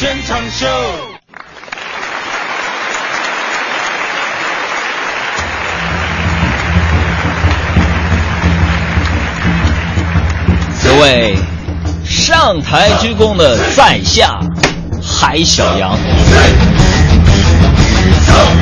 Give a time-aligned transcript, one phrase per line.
[0.00, 0.66] 现场秀。
[10.82, 11.36] 各位
[12.02, 14.40] 上台鞠躬的在下
[15.02, 15.94] 海小杨，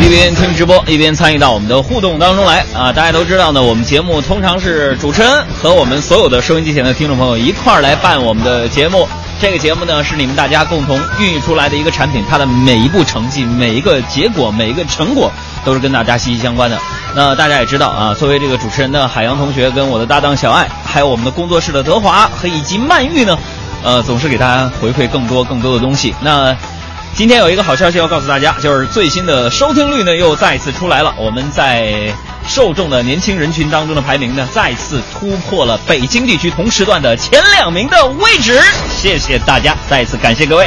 [0.00, 2.92] 一边听直播一边参与到我们的互动当中来啊！
[2.92, 5.30] 大家都知道呢，我们节目通常是主持人
[5.62, 9.06] 和我们所有的收音机前的听众朋友一块儿来办我们的节目。
[9.40, 15.30] 这个节目呢是你们大家共同孕育出来的一个产品，它的每一步成绩、每一个结果、每一个成果
[15.64, 16.76] 都是跟大家息息相关的。
[17.14, 23.38] 那大家也知道啊，作为这个主持人的海洋同学跟我的搭档小爱，还有我们的工作室的德华和以及曼玉呢，
[23.84, 26.12] 呃，总是给大家回馈更多更多的东西。
[26.20, 26.54] 那
[27.14, 31.14] 今天有一个好消息要告诉大家，就是最新的收听率呢又再一次出来了。
[31.16, 32.12] 我们在
[32.48, 38.58] 受众的年轻人群当中的排名呢，再次突破了北京地区同时段的前两名的位置。
[38.90, 40.66] 谢谢大家，再次感谢各位。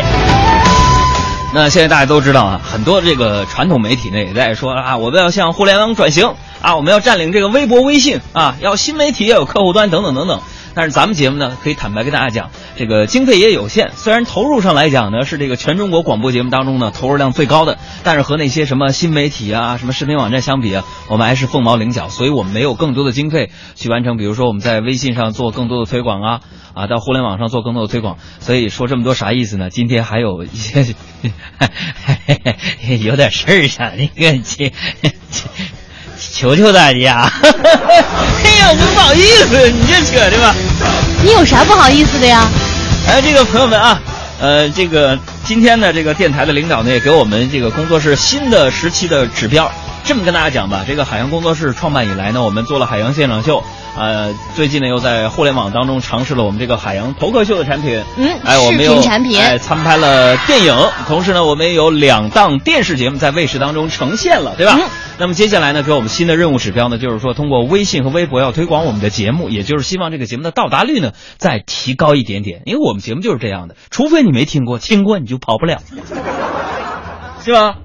[1.53, 10.39] 那现在大家都知道啊，很多这个传统媒体呢也在说啊，我们要向互联网转型啊，我们要占领这个微博、微信啊，要新媒体要有客户端等等等等。
[10.73, 13.91] 但是咱们节目呢，可以坦白跟大家讲，这个经费也有限。
[13.95, 22.07] 虽然投入上来讲呢，是这个全中国广播节目当中呢投入量最高的，但是和那些什么新媒体啊、什么视频网站相比啊，我们还是凤毛麟角。
[22.07, 26.41] 所以我们没有更多的经费 去完成，比如说我们在微信上做更多的推广啊，
[26.73, 28.17] 啊，到互联网上做更多的推广。
[28.39, 29.69] 所以说这么多啥意思呢？
[29.69, 30.95] 今天还有一些
[33.01, 34.71] 有点事儿想那个去。
[36.33, 37.31] 求求大家！
[38.43, 40.53] 哎呀，我不好意思，你这扯的吧？
[41.23, 42.47] 你有啥不好意思的呀？
[43.07, 43.99] 哎，这个朋友们啊，
[44.39, 49.71] 呃，这个今天呢，这个电台的领导呢，也给我们这个工作室新的时期的指标。
[50.03, 53.63] 这么跟大家讲吧，这个海洋工作室创办以来呢，我们做了海洋现场秀，
[53.95, 58.01] 呃，最近呢又在互联网当中尝试了我们这个海洋头壳秀的产品。
[58.17, 60.75] 嗯，哎，我们视频产品，哎，参拍了电影，
[61.07, 64.77] 同时呢，我们也有两档电视节目在卫视当中呈现了，对吧？
[64.79, 75.79] 嗯那么接下来呢，给我们新的任务指标呢，就是说通过微信和微博要推广我们的节目，也就是希望这个节目的到达率呢再提高一点点，因为我们节目就是这样的，除非你没听过，听过你就跑不了，
[77.43, 77.75] 是吧？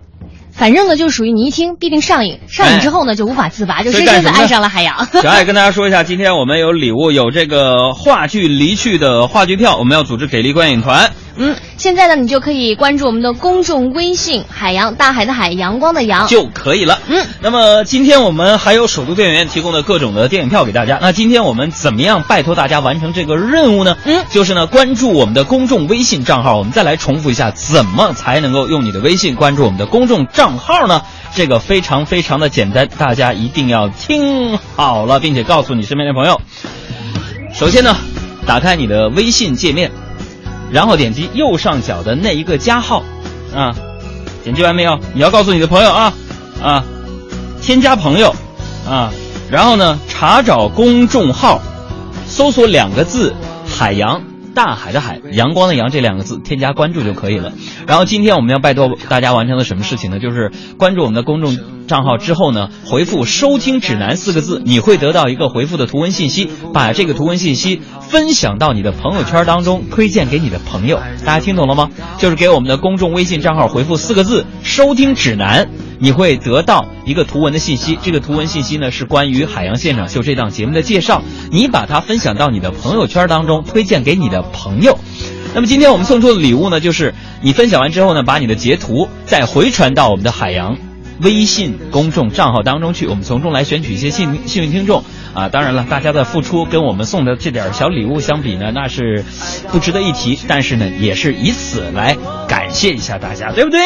[0.53, 5.07] 反正呢，就属于你一听必定上瘾，上瘾之后呢，就无法自拔，就深深的爱上了海洋。
[5.23, 11.13] 小爱跟大家说一下，今天我们有礼物，有这个话剧离去的话剧票，我们要组织给力观影团。
[11.39, 16.99] 嗯，现在呢，你就可以关注我们的公众微信“海洋大海的海，阳光的阳”就可以了。
[17.09, 20.99] 嗯，那么今天我们还有首都电影院提供的各种的电影票给大家。
[21.01, 23.97] 那今天我们怎么样拜托大家完成这个任务呢？
[24.05, 26.57] 嗯，就是呢关注我们的公众微信账号。
[26.57, 31.03] 我们再来重复一下，怎么才能够用你的微信关注我们的公众账号呢？
[31.35, 36.41] 这个非常非常的简单，大家一定要听好了，并且告诉你身边的朋友。
[37.53, 37.95] 首先呢，
[38.47, 39.91] 打开你的微信界面，
[40.71, 43.03] 然后点击右上角的那一个加号，
[43.55, 43.75] 啊，
[44.45, 44.99] 点击完没有？
[45.15, 46.13] 你要告诉你的朋友啊
[46.63, 46.85] 啊，
[47.63, 48.35] 添加朋友
[48.89, 49.11] 啊，
[49.51, 51.61] 然后呢，查找公众号，
[52.27, 53.35] 搜索两个字
[53.67, 54.23] “海洋”。
[54.57, 57.53] 大海的海，阳光的阳这两个字，添加关注就可以了。
[57.87, 60.19] 然后今天我们要拜托大家完成的什么事情呢？
[60.19, 61.55] 就是关注我们的公众
[61.87, 71.03] 账号之后呢，回复“收听指南”四个字，你会得到一个回复的图文信息，把这个图文信息分享到你的朋友圈当中，推荐给你的朋友。
[71.27, 71.91] 大家听懂了吗？
[72.17, 75.69] 就是给我们的公众微信账号回复四个字“收听指南”。
[75.99, 84.99] 你会得到一个图文的信息，这个图文信息呢是关于《海洋现场秀》这档节目的介绍，你把它分享到你的朋友圈当中，推荐给你的朋友。
[85.55, 90.77] 那么今天我们送出的礼物呢，就是你分享完之后呢，把你的截图再回传到我们的海洋
[91.21, 95.03] 微信公众账号当中去，我们从中来选取一些幸幸运听众
[95.33, 95.49] 啊。
[95.49, 99.25] 当然了，大家的付出跟我们送的这点小礼物相比呢，那是
[99.73, 103.81] 不值得一提，但是呢，也是以此来感谢一下大家，对不对？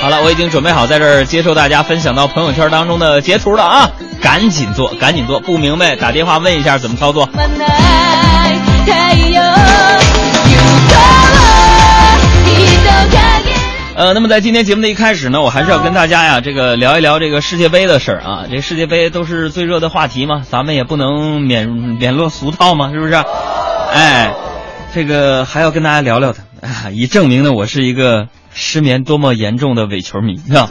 [0.00, 3.90] 好了，我已经准备好在这儿接受大家分享到朋友圈当中的截图了啊！
[4.22, 7.28] 赶紧做，赶紧做，不明白打电话问一下怎么操作。
[13.96, 18.44] 呃，那么在今天节目的一开始呢，我还是要跟大家呀，这个聊一聊这个世界杯的事儿啊。
[18.48, 23.14] 这世界杯都是最热的话题嘛，咱们也不能免免落俗套嘛，是不是？
[23.92, 24.32] 哎，
[24.94, 26.44] 这个还要跟大家聊聊的，
[26.92, 30.68] 以证明呢我是一个失眠多么严重的伪球迷，是吧？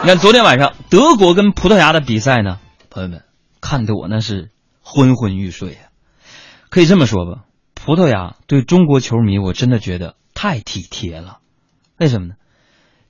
[0.00, 2.58] 你看昨天晚上德国跟葡萄牙的比赛呢，
[2.88, 3.22] 朋友们
[3.60, 4.50] 看得我那是
[4.80, 5.92] 昏昏欲睡啊。
[6.70, 7.42] 可以这么说吧，
[7.74, 11.40] 葡萄牙对中国球迷我真的觉得太体贴了。
[11.98, 12.36] 为什么呢？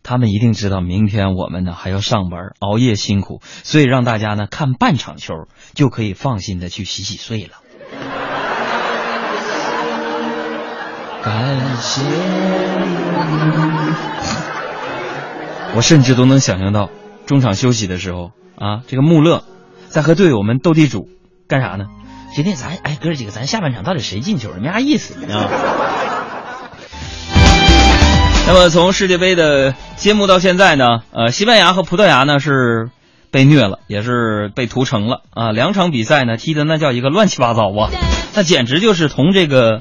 [0.02, 7.60] 他们一定知道明天我们呢还要上班，熬夜辛苦，所以让大家呢看半场球就可以放心的去洗洗睡了。
[11.24, 12.02] 感谢
[15.74, 16.90] 我甚至都能想象到
[17.26, 19.42] 中场休息的时候啊，这个穆勒
[19.88, 21.08] 在和队友们斗地主，
[21.48, 21.86] 干啥呢？
[22.36, 24.50] 今天咱哎哥几个，咱下半场到底谁进球？
[24.60, 25.48] 没啥意思你知道吗。
[28.46, 32.90] 那么从世界杯的揭幕到现在呢，呃，西班牙和葡萄牙呢是
[33.30, 35.52] 被虐了，也是被屠城了啊。
[35.52, 37.88] 两场比赛呢踢的那叫一个乱七八糟啊，
[38.34, 39.80] 那简直就是同这个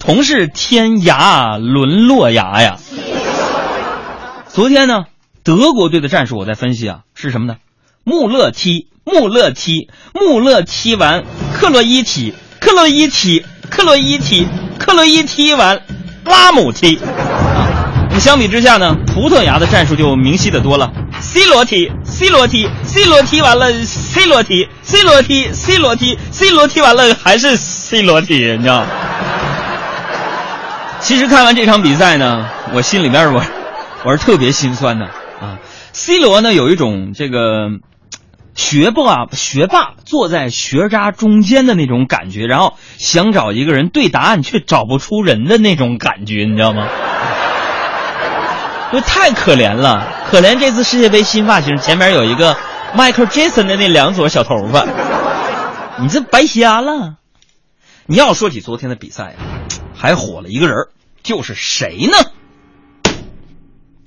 [0.00, 2.78] 同是天涯沦落崖呀。
[4.48, 5.04] 昨天呢，
[5.44, 7.56] 德国队的战术我在分析啊，是什么呢？
[8.02, 14.48] 穆勒踢，穆勒踢，穆勒踢完，克洛伊踢，克洛伊踢，克洛伊踢，
[14.78, 15.82] 克洛伊踢完，
[16.24, 16.98] 拉姆踢。
[18.10, 20.90] 那相比之下呢，葡萄牙的战术就明晰的多了。
[21.20, 28.86] C 罗踢，C 罗踢，C 罗踢完了，C 罗踢，C 罗踢，C 罗踢，C 罗踢完了还是 C 罗踢，你知道？
[31.00, 33.42] 其实看完这场比赛呢，我心里面我
[34.04, 35.58] 我是特别心酸的啊。
[35.92, 37.68] C 罗呢有一种这个
[38.54, 46.86] 学霸学霸坐在学渣中间的那种感觉，然后想找一个人对答案却找不出人的那种感觉，你知道吗？
[48.92, 52.56] 就太可怜了，可怜这次世界杯新发型前面有一个
[52.94, 54.86] Michael Jackson 的那两撮小头发，
[55.98, 57.14] 你这白瞎了。
[58.06, 59.38] 你要说起昨天的比赛啊，
[60.00, 60.76] 还火了一个人，
[61.22, 63.12] 就是谁呢？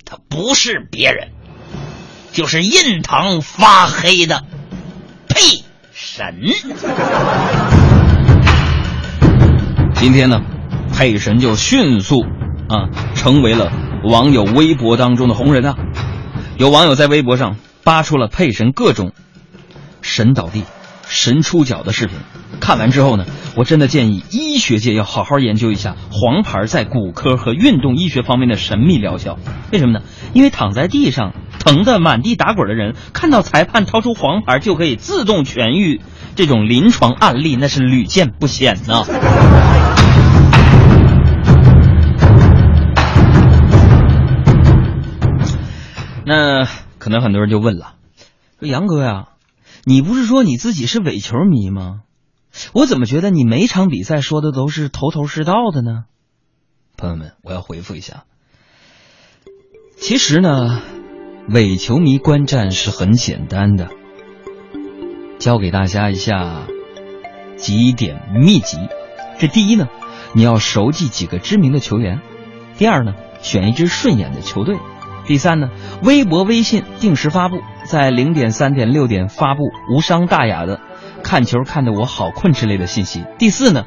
[0.04, 1.28] 他不是别人，
[2.32, 4.42] 就是印堂发黑的
[5.28, 5.62] 配
[5.92, 6.40] 神。
[9.94, 10.40] 今天呢，
[10.92, 12.22] 配神就迅速
[12.68, 13.70] 啊成为了。
[14.02, 15.76] 网友微博当中的红人啊，
[16.58, 19.12] 有网友在微博上扒出了配神各种
[20.02, 20.64] 神倒地、
[21.08, 22.18] 神出脚的视频。
[22.60, 23.24] 看完之后呢，
[23.56, 29.38] 我真的建议医学界要好好研究一下黄牌在骨科和运动医学方面的神秘疗效。
[29.72, 30.04] 为什么呢？
[30.32, 36.00] 因为躺在地上疼得满地打滚的人，看到裁判掏出黄牌就可以自动痊愈，
[36.36, 39.04] 这种临床案例那是屡见不鲜呐。
[46.26, 46.64] 那
[46.98, 47.94] 可能很多人就问了，
[48.58, 49.24] 说杨哥呀，
[49.86, 52.02] 你不是说你自己是伪球迷吗？
[52.72, 56.04] 我怎么觉得你每场比赛说的都是头头是道的呢？
[56.96, 58.24] 朋友们，我要回复一下，
[59.96, 60.80] 其实呢，
[61.48, 63.88] 伪球迷观战是很简单的，
[65.38, 66.66] 教给大家一下
[67.56, 68.78] 几点秘籍。
[69.38, 69.88] 这第一呢，
[70.32, 72.20] 你要熟记几个知名的球员；
[72.78, 74.78] 第二呢，选一支顺眼的球队。
[75.26, 75.70] 第三呢，
[76.02, 79.62] 微博、微信定时发布，在零点、三点、六点发布
[79.94, 80.80] 无伤大雅的
[81.24, 83.24] “看球看得我好困”之类的信息。
[83.38, 83.84] 第四呢，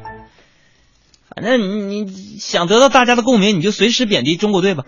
[1.34, 2.06] 反正你
[2.40, 4.84] 想得到大家的共鸣，你就随时贬低中国队吧。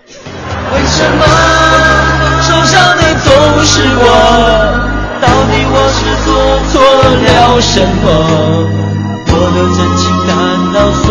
[0.72, 1.24] 为什么
[2.42, 4.06] 受伤的总是我？
[5.20, 6.30] 到底我是做
[6.70, 6.82] 错
[7.22, 8.06] 了什么？
[9.32, 10.30] 我的真情难
[10.72, 11.06] 道说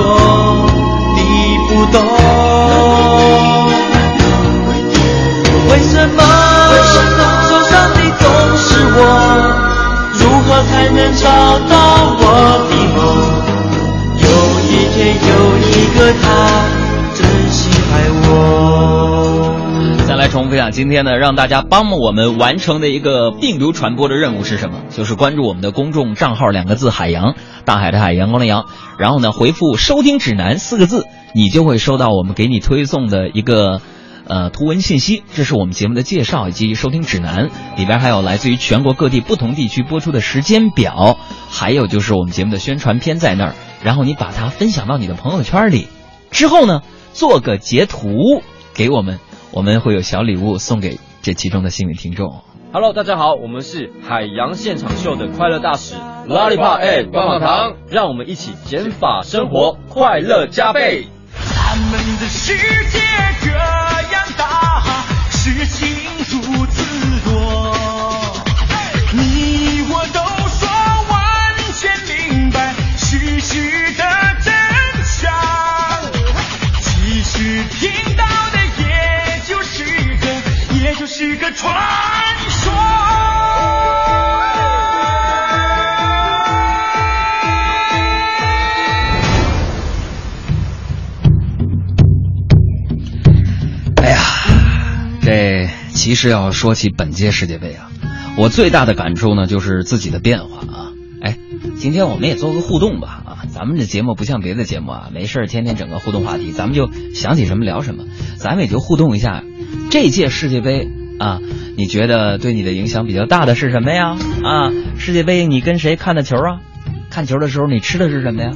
[5.80, 6.20] 为什么
[7.48, 9.00] 受伤的总是我？
[10.14, 11.24] 如何才能找
[11.70, 11.74] 到
[12.20, 12.24] 我
[12.70, 13.00] 的梦？
[14.20, 14.28] 有
[14.68, 15.68] 一天有一
[15.98, 16.24] 个他
[17.16, 17.20] 真
[17.50, 17.94] 心爱
[18.28, 19.56] 我。
[20.06, 24.80] 再来重复一下，今天呢，让大家帮我们完成的一个病毒传播的任务是什么？
[24.90, 28.66] 就是关注我们的公众账号两个字“海洋大海的海阳光的阳”，
[29.00, 33.80] 然后呢回复“收听指南”四个字，你就会收到我们给你推送的一个。
[34.30, 41.18] 呃，图文信息，这是我们节目的介绍以及收听指南，里边还有来自于全国各地不同地区播出的时间表，
[41.50, 43.56] 还有就是我们节目的宣传片在那儿。
[43.84, 45.88] 然后你把它分享到你的朋友圈里，
[46.30, 48.44] 之后呢，做个截图
[48.76, 49.20] 给我们，
[49.50, 52.44] 我们会有小礼物送给这其中的幸运听众。
[52.72, 55.96] Hello，大家好，我们是海洋现场秀的快乐大使
[56.28, 61.08] Lollipop and 棒棒糖，让我们一起减法生活，快乐加倍。
[61.34, 62.54] 他们的世
[62.92, 63.00] 界
[63.60, 63.66] 这
[64.14, 64.82] 样大
[65.32, 65.98] 事情
[66.30, 66.82] 如此
[67.26, 67.76] 多，
[69.12, 70.70] 你我都说
[71.10, 71.18] 完
[71.78, 74.04] 全明白事实的
[74.42, 74.54] 真
[75.04, 75.30] 相。
[76.82, 79.84] 其实听到的也就是
[80.16, 80.26] 个，
[80.82, 81.76] 也就是个传
[96.00, 97.92] 其实要说起本届世界杯啊，
[98.38, 100.94] 我最大的感触呢就是自己的变化啊。
[101.22, 101.38] 哎，
[101.76, 108.06] 今天我们也做个互动吧啊，咱们这节目不像别的节目啊，没事天天整个互动话题，咱们就想起什么聊什么，
[108.38, 109.44] 咱们也就互动一下。
[109.92, 110.88] 这届世界杯
[111.20, 111.42] 啊，
[111.76, 114.16] 你觉得对你的影响比较大的是什么呀？
[114.42, 116.62] 啊，世界杯你跟谁看的球啊？
[117.10, 118.52] 看球的时候你吃的是什么呀？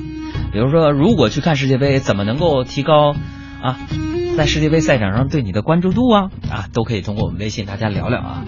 [0.53, 3.13] 比如说，如果去看世界杯，怎么能够提高
[3.61, 3.77] 啊，
[4.35, 6.31] 在世界杯赛场上对你的关注度啊？
[6.49, 8.45] 啊，都可以通过我们微信大家聊聊啊。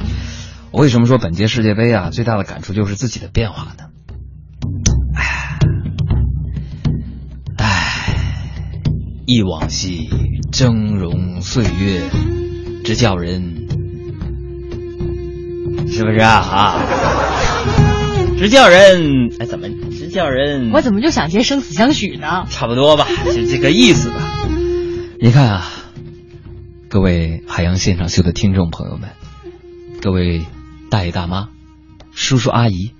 [0.72, 3.86] 我为什么说本届世界杯啊，最大的感触就是自己的变化呢？
[5.15, 5.60] 唉，
[7.58, 8.13] 唉，
[9.27, 10.10] 忆往昔
[10.51, 12.01] 峥嵘岁月，
[12.84, 13.68] 直叫人，
[15.88, 16.32] 是不是啊？
[16.34, 16.80] 啊，
[18.38, 20.72] 直叫人，哎，怎么直叫人？
[20.74, 22.46] 我怎么就想接生死相许呢？
[22.50, 24.15] 差不多吧，就这个意思吧。
[25.18, 25.72] 你看啊，
[26.96, 29.10] 各位海洋现场秀的听众朋友们，
[30.02, 30.46] 各位
[30.90, 31.50] 大爷大妈、
[32.14, 32.94] 叔叔阿姨、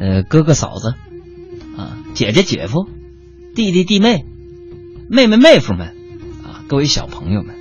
[0.00, 0.94] 呃哥哥嫂子
[1.76, 2.88] 啊、姐姐姐夫、
[3.54, 4.24] 弟弟弟妹、
[5.10, 5.88] 妹妹妹夫们
[6.42, 7.54] 啊，各位小朋友们，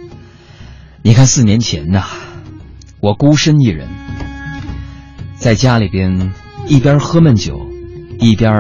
[1.04, 2.06] 你看四年前呐，
[3.02, 3.90] 我孤身一人
[5.36, 6.32] 在家里边
[6.70, 7.60] 一边喝闷酒，
[8.20, 8.54] 一边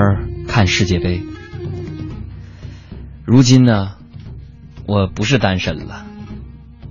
[0.45, 1.23] 看世界杯。
[3.23, 3.95] 如今呢，
[4.85, 6.05] 我不是单身了。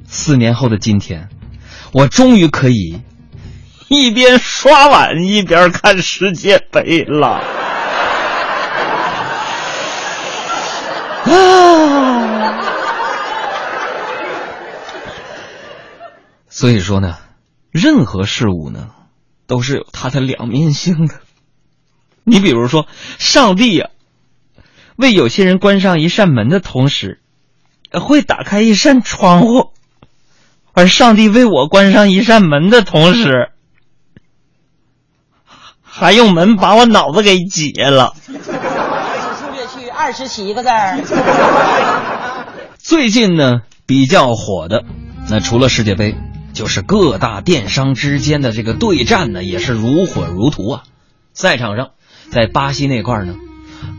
[0.07, 1.29] 四年后的今天，
[1.93, 3.01] 我终于可以
[3.89, 7.43] 一边刷碗一边看世界杯了。
[11.25, 12.63] 啊！
[16.49, 17.19] 所以说呢，
[17.71, 18.91] 任何事物呢，
[19.47, 21.21] 都是有它的两面性的。
[22.25, 22.87] 你比如说，
[23.19, 23.91] 上帝呀、
[24.97, 27.21] 为有些人关上一扇门的同时，
[27.93, 29.73] 会打开一扇窗户；
[30.77, 33.49] 而上帝为我关上一扇门的同时，
[35.83, 38.13] 还用门把我脑子给解了。
[38.27, 40.99] 数略去二十起一个字儿。
[42.77, 44.85] 最近呢，比较火的，
[45.31, 46.15] 那除了世界杯，
[46.53, 50.83] 就是各大电商之间的这个对战呢，也是如火如荼啊。
[51.33, 51.93] 赛场上，
[52.31, 53.35] 在巴西那块儿呢，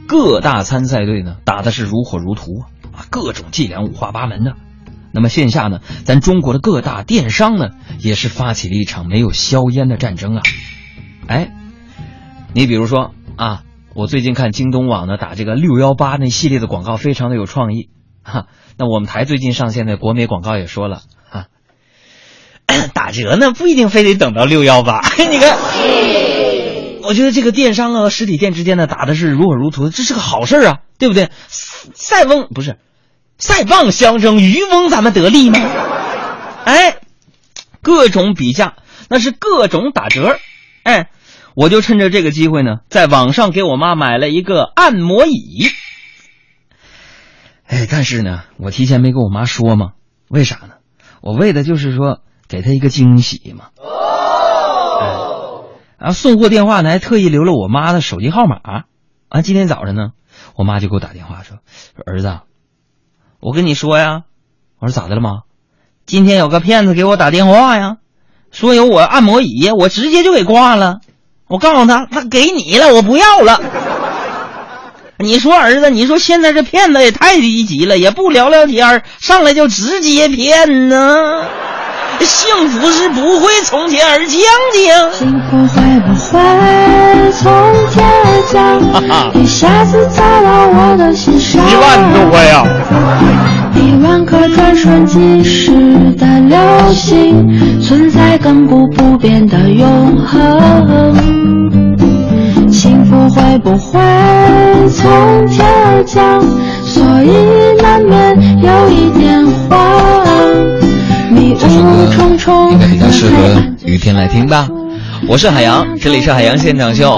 [0.08, 4.54] 各大参赛队呢打的是如火如荼啊，啊，各种伎俩五花八门的。
[5.18, 7.70] 那么线下呢，咱中国的各大电商呢，
[8.00, 10.44] 也是发起了一场没有硝烟的战争啊。
[11.26, 11.50] 哎，
[12.54, 13.64] 你比如说啊，
[13.96, 17.90] 我最近看京东网呢打这个六幺八那系列的广告，非常的有创意
[18.22, 18.46] 哈、
[18.78, 21.48] 那我们台最近上线的国美广告也说了啊，
[22.94, 25.58] 打折呢不一定非得等到六幺八， 你看。
[27.04, 31.30] 我觉得这个电商和实体店之间呢打的是如火如荼，这是个好事啊，对不对？
[31.48, 32.78] 塞翁不是，
[33.38, 35.60] 塞棒相争，渔翁咱们得利吗？
[36.66, 36.98] 哎，
[37.82, 38.76] 各种比价，
[39.10, 40.40] 那是各种打折。
[40.84, 41.10] 哎，
[41.56, 45.68] 我就趁着这个机会呢，在网上给我妈买了一个按摩椅。
[47.68, 49.92] 哎，但是呢，我提前没跟我妈说嘛，
[50.30, 50.76] 为啥呢？
[51.22, 53.66] 我为的就是说给她一个惊喜嘛。
[56.00, 58.84] 然后送货电话呢，还特意留了我妈的手机号码。
[59.30, 60.12] 啊，今天早上呢，
[60.56, 61.58] 我妈就给我打电话说
[61.98, 62.40] ：“说儿子，
[63.40, 64.22] 我跟你说呀。”
[64.80, 65.42] 我说：“咋的了妈？”
[66.06, 67.98] 今天有个骗子给我打电话呀，
[68.52, 71.00] 说有我按摩椅，我直接就给挂了。
[71.48, 73.62] 我告诉他，他给你了，我不要了。
[75.20, 81.44] 你说儿子，你说现在这骗子也太低级了，也不聊聊天上来就直接骗呢。
[82.26, 84.40] 幸福是不会从天而降
[84.74, 85.14] 的。
[85.14, 86.40] 幸福会不会
[87.32, 87.52] 从
[87.92, 88.54] 天而降？
[89.34, 91.62] 一下子砸到我的心上。
[91.62, 92.66] 一万多呀！
[93.76, 95.72] 一万颗转瞬即逝
[96.18, 96.58] 的流
[96.94, 101.16] 星，存在亘古不变的永恒。
[102.72, 104.00] 幸福会不会
[104.90, 106.42] 从天而降？
[106.84, 109.78] 所以难免有一点慌。
[111.66, 114.68] 迷雾重重，应该比较适合雨天来听吧。
[115.28, 117.18] 我是海洋，这里是海洋现场秀，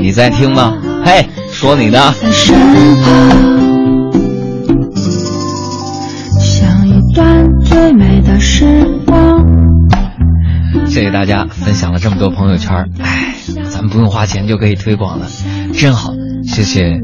[0.00, 0.74] 你在听吗？
[1.04, 2.12] 嘿，说你的。
[2.20, 2.54] 在身
[3.00, 3.12] 旁，
[6.40, 9.44] 像一段最美的时光。
[10.86, 13.34] 谢谢大家分享了这么多朋友圈，哎，
[13.70, 15.26] 咱们不用花钱就可以推广了，
[15.74, 16.12] 真好，
[16.44, 17.00] 谢谢，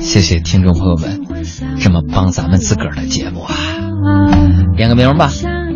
[0.00, 1.20] 谢谢听众朋友们
[1.80, 3.54] 这么帮咱们自个儿的节目啊。
[4.78, 5.28] 点个名吧，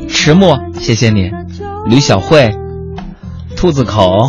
[0.09, 1.29] 迟暮，谢谢你，
[1.87, 2.55] 吕小慧，
[3.57, 4.29] 兔子口，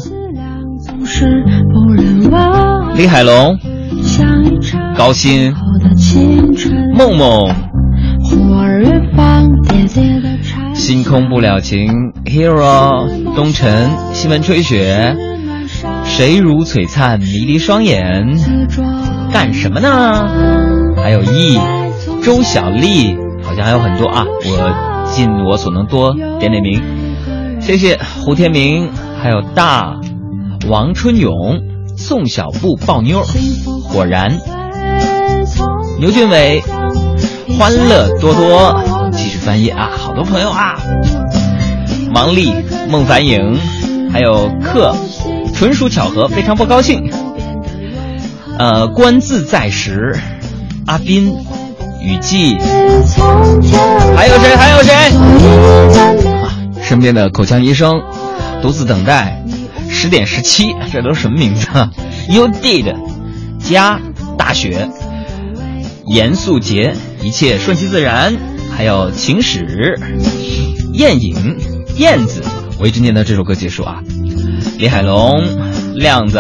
[2.96, 3.56] 李海龙，
[4.98, 5.54] 高鑫，
[6.96, 7.54] 梦梦，
[10.74, 11.92] 星空不了情
[12.26, 15.16] ，Hero，东辰，西门吹雪，
[16.04, 18.26] 谁如璀璨迷离双眼，
[19.32, 20.28] 干什么呢？
[20.98, 21.60] 还有 E，
[22.24, 26.82] 周小丽，好像还有很多啊，我尽我所能多点点名。
[27.62, 28.90] 谢谢胡天明，
[29.22, 29.96] 还有大
[30.68, 31.32] 王春勇、
[31.98, 33.24] 宋小布、抱妞，
[33.92, 34.38] 果然，
[36.00, 36.62] 牛俊伟，
[37.58, 40.76] 欢乐多多，继续翻译啊，好多朋友啊，
[42.14, 42.54] 王丽、
[42.90, 43.58] 孟凡颖，
[44.12, 44.94] 还有克，
[45.54, 47.12] 纯属巧合，非常不高兴。
[48.58, 50.16] 呃，观自在时，
[50.86, 51.36] 阿斌、
[52.04, 52.58] 雨季，
[54.16, 54.56] 还有谁？
[54.58, 54.94] 还有谁？
[56.42, 58.02] 啊，身边的口腔医生，
[58.62, 59.42] 独自等待，
[59.90, 61.90] 十点十七，这都是什么名字啊
[62.30, 62.94] ？You did，
[63.60, 64.02] 家
[64.38, 64.90] 大雪，
[66.06, 68.36] 严肃节，一切顺其自然，
[68.76, 69.98] 还有情史，
[70.92, 71.58] 艳影，
[71.96, 72.44] 燕子，
[72.80, 74.02] 我一直念到这首歌结束啊。
[74.78, 75.42] 李海龙，
[75.96, 76.38] 亮子。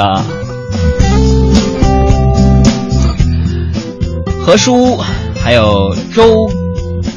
[4.45, 4.99] 何叔，
[5.43, 6.49] 还有周，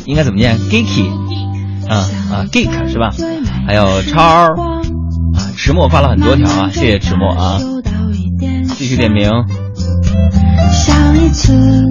[0.04, 1.08] 应该怎么念？Geeky，
[1.88, 3.10] 啊啊，Geek 是吧？
[3.66, 4.46] 还有超，啊，
[5.56, 7.60] 迟墨发了很多条啊，谢谢迟墨啊，
[8.74, 9.30] 继续点名。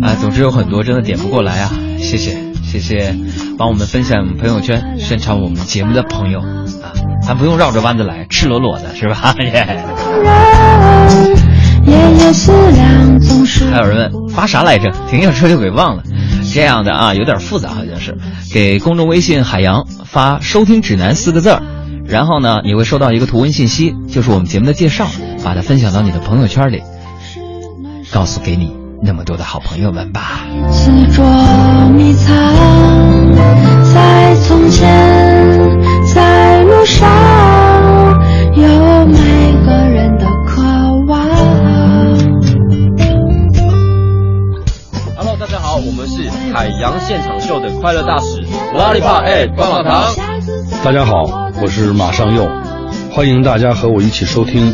[0.01, 3.15] 啊，总之有很多真的点不过来啊，谢谢谢谢，
[3.57, 6.91] 帮我们分享朋友圈、宣传我们节目的朋友啊，
[7.25, 9.33] 咱不用绕着弯子来，赤裸裸的是吧？
[9.39, 9.85] 耶
[13.71, 14.91] 还有人问发啥来着？
[15.09, 16.03] 停下车就给忘了。
[16.55, 18.17] 这样的啊，有点复杂，好像是
[18.53, 21.61] 给公众微信海洋发“收听指南”四个字儿，
[22.07, 25.05] 然后呢，你会收到一个图文信息，就是我们节目的介绍，
[25.43, 26.81] 把它分享到你的朋友圈里，
[28.13, 30.45] 告诉给你那么多的好朋友们吧。
[30.71, 30.89] 执
[31.93, 32.33] 迷藏
[33.93, 34.87] 在从前，
[36.13, 37.05] 在路上，
[46.55, 48.41] 海洋现场秀的快乐大使
[48.77, 50.15] 拉力帕哎棒棒糖。
[50.85, 51.23] 大家好，
[51.61, 52.47] 我是马上佑，
[53.11, 54.73] 欢迎大家和我一起收听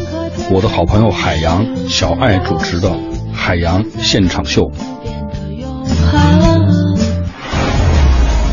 [0.52, 2.92] 我的好朋友海洋小爱主持的
[3.34, 4.72] 海洋现场秀。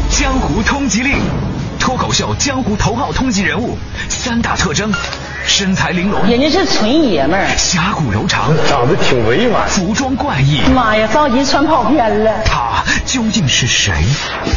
[0.09, 1.19] 江湖通缉令，
[1.79, 3.77] 脱口秀江湖头号通缉人物，
[4.09, 4.91] 三大特征：
[5.45, 7.47] 身材玲珑，人家是纯爷们儿。
[7.59, 9.69] 侠骨柔肠，长得挺委婉。
[9.69, 10.63] 服装怪异。
[10.75, 12.33] 妈呀，着急穿跑偏了。
[12.47, 13.91] 他究竟是谁？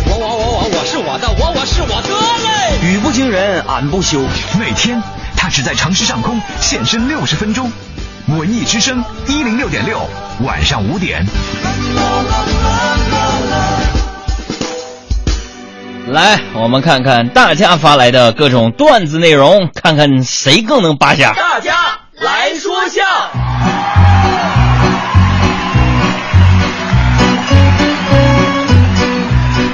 [0.09, 2.85] 我我我我我是我的，我我是我的嘞！
[2.85, 4.21] 语不惊人俺不休。
[4.59, 5.01] 那天
[5.37, 7.71] 他只在城市上空现身六十分钟。
[8.27, 10.01] 文艺之声一零六点六，
[10.41, 11.25] 晚上五点。
[16.09, 21.33] 来，我们看看大家发来的各种段子内容，看看谁更能扒瞎。
[21.33, 21.77] 大家
[22.19, 23.01] 来说笑。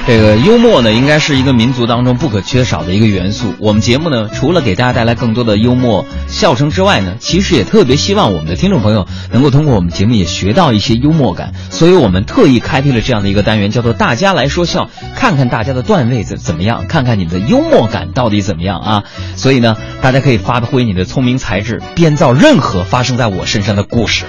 [0.08, 3.52] 这个幽默呢，应该是一个民族当中不可缺少的一个元素。
[3.58, 11.52] 我们节目呢，除了给大家带来更多的幽默笑声之外呢，其实也特别希望我们的听众朋友能够通过我们节目也学到一些幽默感。
[11.68, 19.04] 所以我们特意开辟了这样的一个单元，叫做“大家来说笑”，看看大家的段位怎怎么样，看看你的幽默感到底怎么样啊！
[19.36, 24.24] 所以呢，大家可以发挥你的聪明才智，编造任何发生在我身上的故事。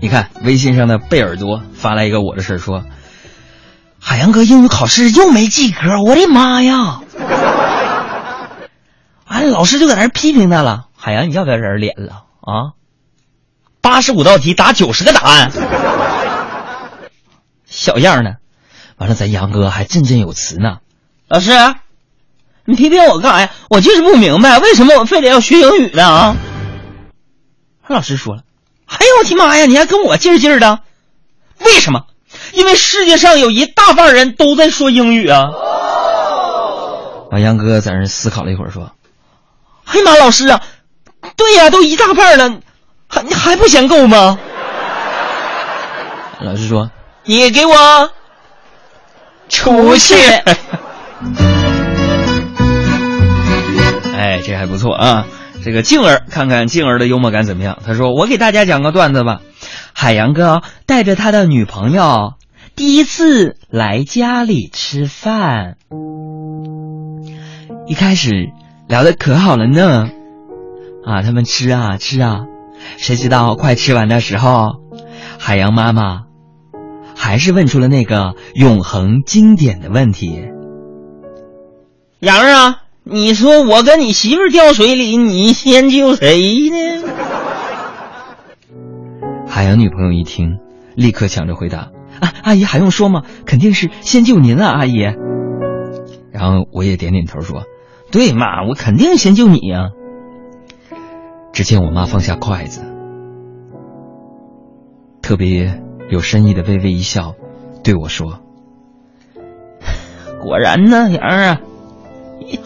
[0.00, 2.82] 你看，微信上的贝尔多发来一个我的事儿说。
[4.08, 7.02] 海洋哥英语考试又没及格，我的妈呀！
[9.26, 10.86] 完 了，老师就在那儿批评他了。
[10.96, 12.72] 海洋，你要不要人脸了啊？
[13.82, 15.52] 八十五道题答九十个答案，
[17.66, 18.36] 小样呢！
[18.96, 20.78] 完了，咱杨哥还振振有词呢。
[21.28, 21.50] 老师，
[22.64, 23.50] 你批评我干啥呀？
[23.68, 26.08] 我就是不明白，为什么我非得要学英语呢？
[26.08, 26.36] 啊！
[27.88, 28.42] 老师说了，
[28.86, 30.80] 哎呦我的妈呀，你还跟我劲儿劲儿的？
[31.58, 32.06] 为什么？
[32.52, 35.44] 因为世界上有一大半人都在说英语啊！
[37.30, 38.90] 完，杨哥在那思考了一会儿，说
[39.86, 40.60] ：“哎呀妈，老师啊，
[41.36, 42.60] 对呀，都一大半了，
[43.08, 44.38] 还你还不嫌够吗？”
[46.40, 46.90] 老师说
[47.24, 48.10] ：“你给我
[49.48, 50.14] 出去！
[54.16, 55.26] ”哎，这还不错啊。
[55.64, 57.78] 这个静儿，看看静儿的幽默感怎么样？
[57.84, 59.40] 他说：“我给大家讲个段子吧。
[59.92, 62.34] 海洋哥带着他的女朋友
[62.76, 65.76] 第一次来家里吃饭，
[67.86, 68.50] 一开始
[68.88, 70.08] 聊的可好了呢。
[71.04, 72.46] 啊，他们吃啊吃啊，
[72.96, 74.76] 谁知道快吃完的时候，
[75.38, 76.22] 海洋妈妈
[77.14, 80.44] 还是问出了那个永恒经典的问题：
[82.20, 87.08] 洋儿啊。”你说我跟你媳妇掉水里，你先救谁呢？
[89.46, 90.58] 海洋女朋友一听，
[90.94, 91.90] 立刻抢着回答
[92.20, 93.22] ：“啊，阿姨还用说吗？
[93.46, 94.98] 肯定是先救您啊，阿姨。”
[96.30, 97.62] 然后我也点点头说
[98.12, 99.88] ：“对嘛，我肯定先救你呀、
[101.54, 102.82] 只见我妈放下筷子，
[105.22, 107.34] 特别有深意的微微一笑，
[107.82, 108.40] 对我说
[110.42, 111.60] ：“果然呢，杨儿啊，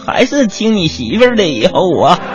[0.04, 2.18] 还是听你媳妇儿的以后啊。”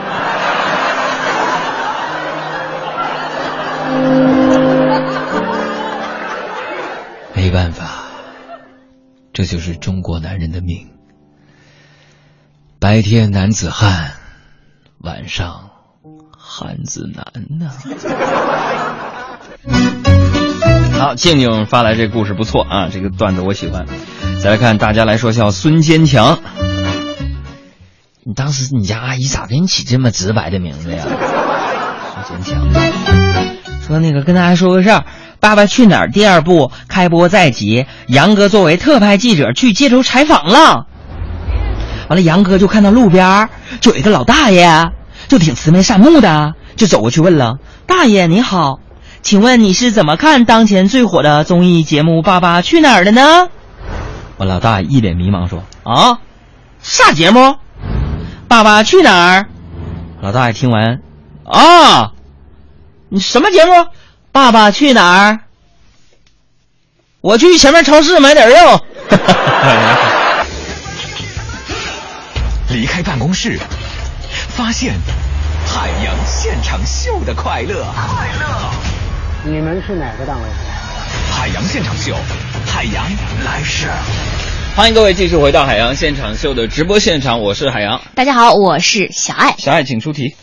[7.34, 8.04] 没办法，
[9.32, 10.90] 这就是中国男人的命。
[12.80, 14.12] 白天男子汉，
[15.00, 15.70] 晚上
[16.38, 17.26] 汉子难
[17.58, 17.72] 呐、
[21.00, 23.86] 好，静静发来这故事不错啊，这个段子我喜欢。
[24.44, 26.40] 再来看大家来说笑，孙坚强，
[28.28, 31.06] 你当时你家阿姨咋给你起这么直白的名字呀？
[32.28, 32.86] 孙坚强
[33.88, 35.00] 说那个跟大家说个事儿，
[35.40, 40.88] 《爸爸去哪儿》第二部开播在即，杨哥作为特派记者去街头采访了。
[42.10, 44.92] 完了，杨哥就看到路边儿就有一个老大爷，
[45.30, 48.82] 就挺慈眉善目的，就走过去问了：“大爷你好，
[49.22, 53.48] 请问你是怎么看当前最火的综艺节目《爸爸去哪儿》的呢？”
[54.36, 56.20] 我，老大一脸迷茫说：“啊，
[56.82, 57.56] 啥节目？
[58.48, 59.48] 爸爸去哪儿？”
[60.22, 61.02] 老大爷听完，
[61.46, 62.14] 啊，
[63.10, 63.72] 你什么节目？
[64.32, 65.40] 爸爸去哪儿？
[67.22, 68.56] 我去前面超市买点肉。
[72.70, 73.60] 离开办公室，
[74.50, 74.94] 发现
[75.66, 77.86] 海洋现场秀的快乐。
[77.96, 78.72] 快乐，
[79.44, 80.44] 你们是哪个单位？
[81.32, 82.16] 海洋现场秀，
[82.66, 83.06] 海洋
[83.46, 83.88] 来事。
[84.78, 88.00] 欢迎各位继续回到海洋现场秀的直播现场，我是海洋。
[88.14, 89.56] 大家好，我是小爱。
[89.58, 90.36] 小爱，请出题。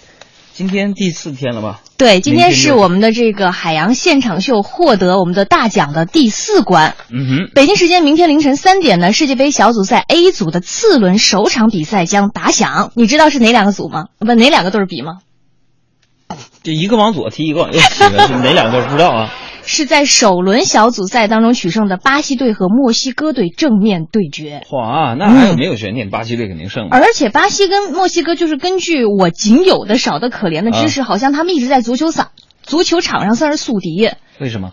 [0.52, 1.82] 今天第四天了吧？
[1.96, 6.96] 对，今天是我们的这个海洋现场秀获得我们的大奖的第四关。
[7.10, 12.90] 嗯哼，北京时间明天凌晨三点呢，世界杯小组赛 A 组的次轮首场比赛将打响。
[12.96, 14.06] 你知道是哪两个组吗？
[14.18, 15.18] 不，哪两个队儿比吗？
[16.64, 19.30] 这一个往左踢，一个往右踢，是哪两个不知道啊？
[19.66, 24.62] 是在首轮小组赛当中取胜的巴西队和墨西哥队正面对决。
[24.72, 26.10] 哇，那还有没有悬念？
[26.10, 26.88] 巴西队肯定胜。
[26.90, 32.30] 而且巴西跟墨西哥就是根据我仅有的少的可怜的知识，好像他们一直在足球场
[32.62, 34.72] 足球场上算是宿敌，为什么？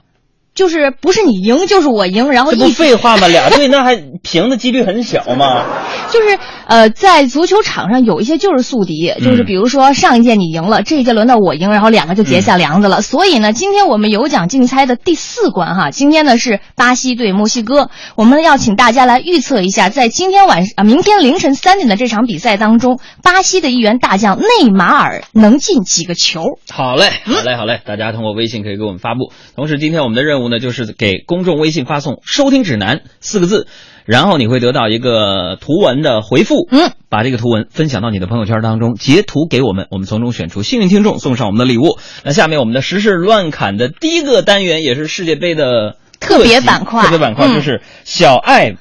[0.53, 3.27] 就是不是你赢就是我赢，然后这不废话吗？
[3.27, 5.65] 俩队 那还平的几率很小吗？
[6.11, 6.37] 就是
[6.67, 13.01] 呃，在足球场上有一些就是宿敌，嗯就是比如说上一届你赢了，这一届轮到我赢，然后两个就结下梁子了。
[13.01, 26.43] 所以呢，今天我们有奖竞猜的第四关哈，今天呢是巴西对墨西哥，我们要请大家来预测一下，在今天晚啊明天凌晨三点的这场比赛当中，巴西的一员大将内马尔能进几个球？
[26.69, 27.79] 好嘞，好嘞，好嘞！
[27.85, 29.31] 大家通过微信可以给我们发布。
[29.55, 33.67] 同时，今天我们的任务呢，就是给公众微信发送“收听指南”四个字，
[34.05, 36.67] 然后你会得到一个图文的回复。
[36.71, 41.97] 嗯，把这个图文分享到你的朋友圈当中，截图给我们，我们从中选出幸运听众，送上我们的礼物。
[42.23, 48.75] 那下面我们的时事乱侃的第一个单元，也是世界杯的特别辑板块特别板块嗯就是小爱。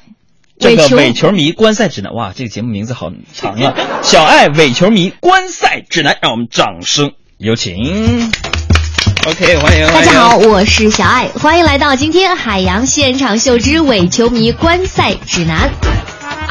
[0.59, 3.75] 这个伪球迷观赛指南，哇，这个节目名字好长啊！
[4.03, 8.50] 小爱伪球迷观赛指南，让我们掌声有请。
[9.27, 15.71] OK，欢迎，大家好，我是小爱，欢迎来到今天海洋现场秀之伪球迷观赛指南。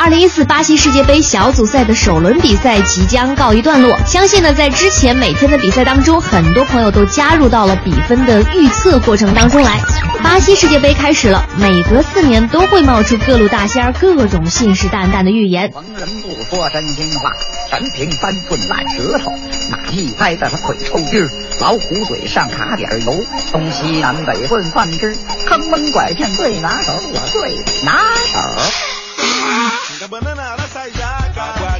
[0.01, 9.77] 二零一四巴西世界杯小组赛的首轮比赛即将告一段落，相信呢，在之前每天的比赛当中，很多朋友都加入到了比分的预测过程当中来。
[10.23, 15.69] 巴西世界杯开始了，每隔四年都会冒出各路大仙儿各种信誓旦旦的预言。
[15.73, 17.33] 逢人不说真心话，
[17.69, 19.33] 陈平三寸烂舌头，
[19.69, 25.13] 马一拍的他腿抽筋儿，老虎嘴上卡点油，东西南北混饭吃，
[25.45, 28.98] 坑蒙拐骗最拿手，我最拿手。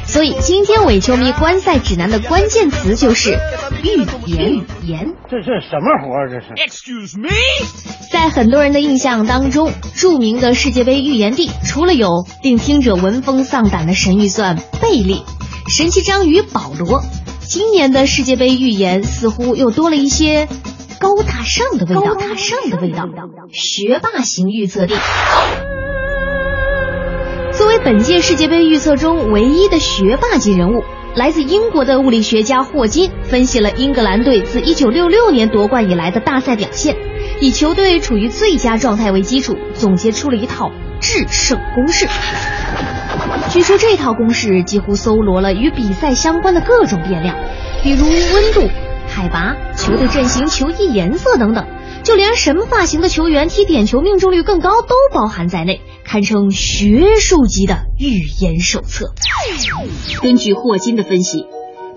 [0.06, 3.38] 所以今天伪球迷观赛指南的关键词就是
[3.82, 5.14] 预言言。
[5.30, 6.28] 这是什么活儿？
[6.28, 7.30] 这是 Excuse me，
[8.10, 15.22] 在很多人的印象当中，著名的世界杯预言帝，除了有令听者闻风丧胆的神预算贝利、
[15.68, 17.02] 神奇章鱼保罗，
[17.40, 20.48] 今年的世界杯预言似乎又多了一些
[20.98, 23.04] 高大上的味道，高大上的味道，
[23.52, 24.94] 学霸型预测帝。
[27.60, 30.82] 作为本届世界杯预测中唯一的学霸级人物，
[31.14, 36.96] 来自英国的物理学家霍金分析了英格兰队自1966年夺冠以来的大赛表现，
[37.38, 42.08] 以球队处于最佳状态为基础，总结出了一套制胜公式。
[43.50, 47.36] 据说这套公式几乎搜罗了与比赛相关的各种变量，
[47.82, 48.70] 比如温度、
[49.06, 51.66] 海拔、球队阵型、球衣颜色等等，
[52.04, 59.14] 就连什么发型的球员踢点球命中率更高都包含在内，堪称学术级的预言手册。
[60.20, 61.46] 根据霍金的分析，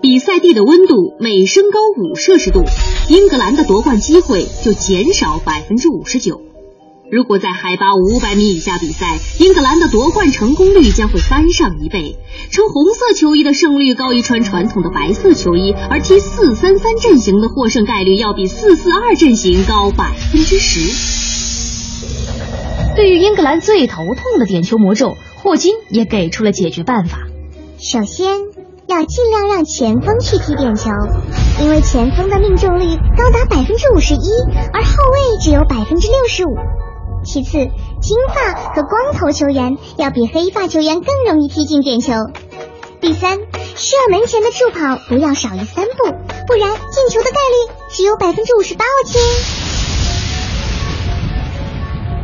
[0.03, 2.63] 比赛地的温度每升高五摄氏度，
[3.09, 6.39] 英格兰的夺冠机会就减少百分之五十九。
[7.11, 12.15] 如果在海拔五百米以下比赛，英格兰的夺冠成功率将会翻上一倍。
[12.51, 21.22] 穿红色球衣的胜率高于穿传统的白色球衣，而踢四三三阵型的获胜概率要比四四二阵型高百分之十。
[22.95, 27.17] 对于英格兰最头痛的点球魔咒，霍金也给出了解决办法。
[27.79, 28.39] 首先
[28.87, 30.91] 要尽量让前锋去踢点球，
[31.61, 34.29] 因为前锋的命中率高达百分之五十一，
[34.71, 36.55] 而后卫只有百分之六十五。
[37.25, 37.57] 其次，
[38.01, 42.13] 金发和光头球员要比黑发球员更容易踢进点球。
[43.01, 43.37] 第三，
[43.75, 46.11] 射门前的助跑不要少于三步，
[46.47, 49.62] 不然进球的概率只有百分之五十八哦，亲。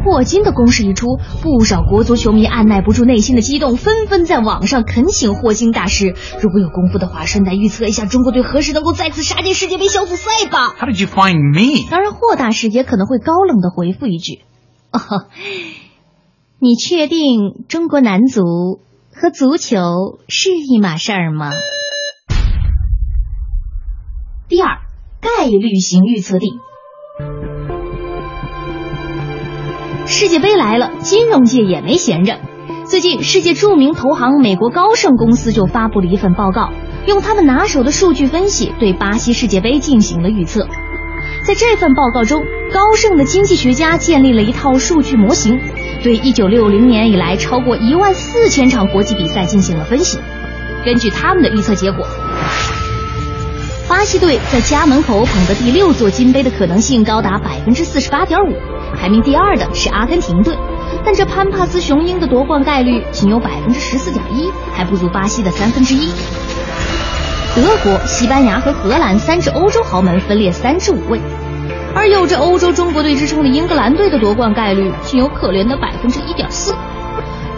[0.03, 10.73] 霍金的攻势一出，不少国足球迷按耐不住内心的激动，纷纷在网上恳请霍金大师，如果有功夫的话，顺带预测一下中国队何时能够再次杀进世界杯小组赛吧。
[10.77, 11.89] How did you find me?
[11.89, 14.41] 当然，霍大师也可能会高冷的回复一句。
[14.91, 14.99] 哦，
[16.59, 18.79] 你确定中国男足
[19.13, 19.77] 和足球
[20.27, 21.51] 是一码事儿吗？
[24.47, 24.79] 第二，
[25.21, 26.47] 概率型预测帝。
[30.11, 32.39] 世界杯来了，金融界也没闲着。
[32.87, 36.71] 最近，世界著名投行美国高盛公司就发布了一份报告，
[37.05, 40.67] 用他们拿手的数据分析对巴西世界杯进行了预测。
[41.45, 42.41] 在这份报告中，
[42.73, 45.59] 高盛的经济学家建立了一套数据模型，
[46.01, 50.17] 对1960年以来超过1万四千场国际比赛进行了分析。
[50.83, 52.03] 根据他们的预测结果，
[53.89, 58.53] 巴西队在家门口捧得第六座金杯的可能性高达百分之四十八点五，
[58.95, 60.55] 排名第二的是阿根廷队，
[61.03, 66.11] 但这潘帕斯雄鹰的夺冠概率仅有百分之十四点一，还不足巴西的三分之一。
[67.55, 71.19] 德国、西班牙和荷兰三支欧洲豪门分列三至五位，
[71.95, 76.75] 而有着欧洲中国队之称的英格兰队的夺冠概率仅有可怜的百分之一点四。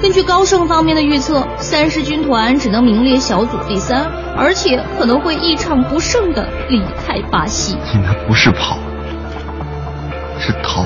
[0.02, 4.04] 根据高盛方面的预测，三狮军团只能名列小组第三，
[4.36, 7.78] 而且可能会一场不胜的离开巴西。
[7.94, 8.80] 你那不是跑，
[10.40, 10.86] 是逃。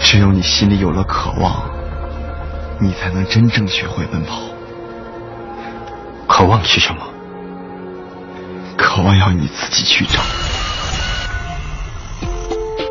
[0.00, 1.70] 只有你心里有了渴望，
[2.80, 4.40] 你才能真正学会奔跑。
[6.26, 7.00] 渴望是什么？
[8.76, 10.20] 渴望要你自己去找。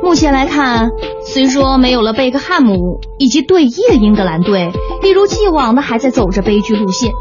[0.04, 0.90] 目前来看，
[1.26, 4.72] 虽说没有了贝克汉姆以及队医的英格兰队，
[5.04, 7.12] 一如既往的还在走着悲剧路线，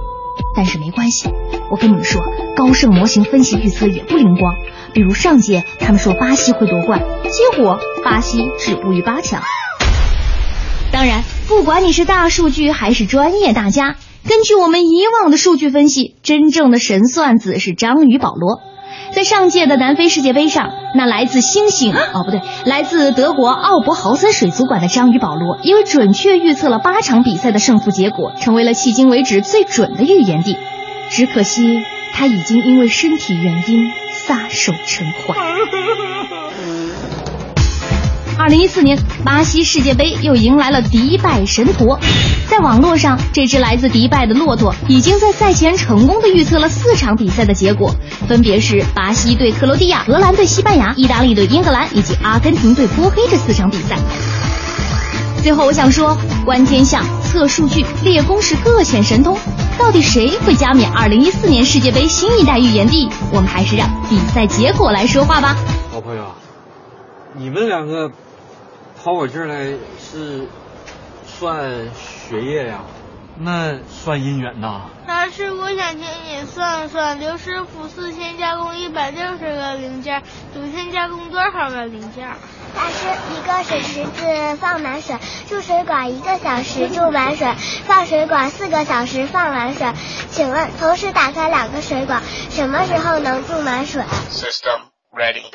[0.55, 1.29] 但是没关系，
[1.71, 2.21] 我跟你们说，
[2.57, 4.55] 高盛模型分析预测也不灵光。
[4.93, 9.43] 比如上届他们说巴西会夺冠，结果巴西止步于八强。
[10.93, 13.97] 当然，不管你是大数据还是专业大家，
[14.29, 18.61] 根据我们以往的数据分析，真正的神算子是章鱼保罗。
[19.15, 30.59] 在上届的南非世界杯上，那来自星星哦不对，来自德国奥伯豪森水族馆的章鱼保罗，因为准确预测了八场比赛的胜负结果，成为了迄今为止最准的预言帝。
[31.11, 35.37] 只可惜他已经因为身体原因撒手尘寰。
[38.37, 41.99] 二零一四年巴西世界杯又迎来了迪拜神驼，
[42.49, 47.95] 在网络上，这只来自迪拜的骆驼已经在赛前成功的预测了四场比赛的结果，
[48.27, 53.97] 分别是巴西对克罗地亚、荷兰对西班牙、意大利对英格兰以及阿根廷对波黑这四场比赛。
[55.43, 59.39] 最后我想说，观天象、测数据、列公式各显神通，
[59.79, 63.09] 到底谁会加冕二零一四年世界杯新一代预言帝？
[63.31, 65.57] 我们还是让比赛结果来说话吧。
[67.37, 68.13] 你们两个
[69.03, 70.47] 跑我这儿来是
[71.27, 72.83] 算学业呀？
[73.37, 74.83] 那算姻缘呐？
[75.09, 80.23] 老师，我想请你算算刘师傅四千加工一百六十个零件，
[80.55, 82.29] 九千加工多少个零件？
[82.77, 85.17] 老师，一个水池子放满水，
[85.49, 87.53] 注水管一个小时注满水，
[87.85, 89.93] 放水管四个小时放完水。
[90.31, 95.51] 请问，同时打开两个水管，什么时候能注满水？System ready。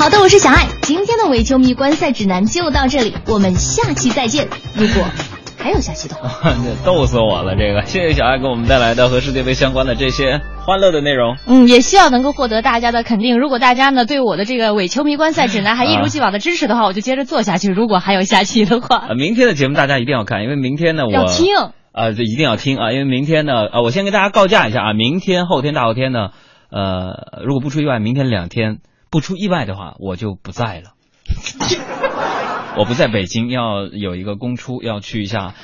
[0.00, 4.48] 好的，我是小爱，今天的伪球迷观赛指南就到这里，我们下期再见。
[4.74, 5.04] 如果
[5.58, 6.54] 还有下期的话，
[6.86, 7.54] 逗死我了！
[7.54, 11.36] 这个，谢谢小爱给我们带来的和世界杯相关的这些欢乐的内容。
[11.46, 13.38] 嗯，也希望能够获得大家的肯定。
[13.38, 17.70] 如果大家呢对我的这个伪球迷观赛指南还一如既往的支持的话，我就接着做下去。
[17.70, 21.54] 如果还有下期的话，呃， 明天的节目大家一定要看，因为明天呢我要听
[21.92, 26.30] 啊，这一定要听啊，因为明天呢啊，我先跟大家告假一下啊，明天、后天、大后天呢。
[26.72, 28.78] 呃，如果不出意外，明天两天
[29.10, 30.94] 不出意外的话，我就不在了。
[32.78, 35.54] 我不在北京，要有一个公出，要去一下。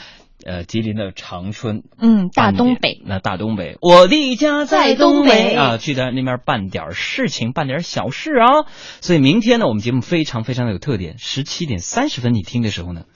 [0.44, 8.68] 呃，吉林的长春，嗯，大东北，那大东北，我的家在东北啊，去在那边办点事情，办点小事啊。
[9.00, 11.16] 所以明天呢，我们节目非常非常的有特点。
[11.18, 13.06] 十七点三十分你听的时候呢，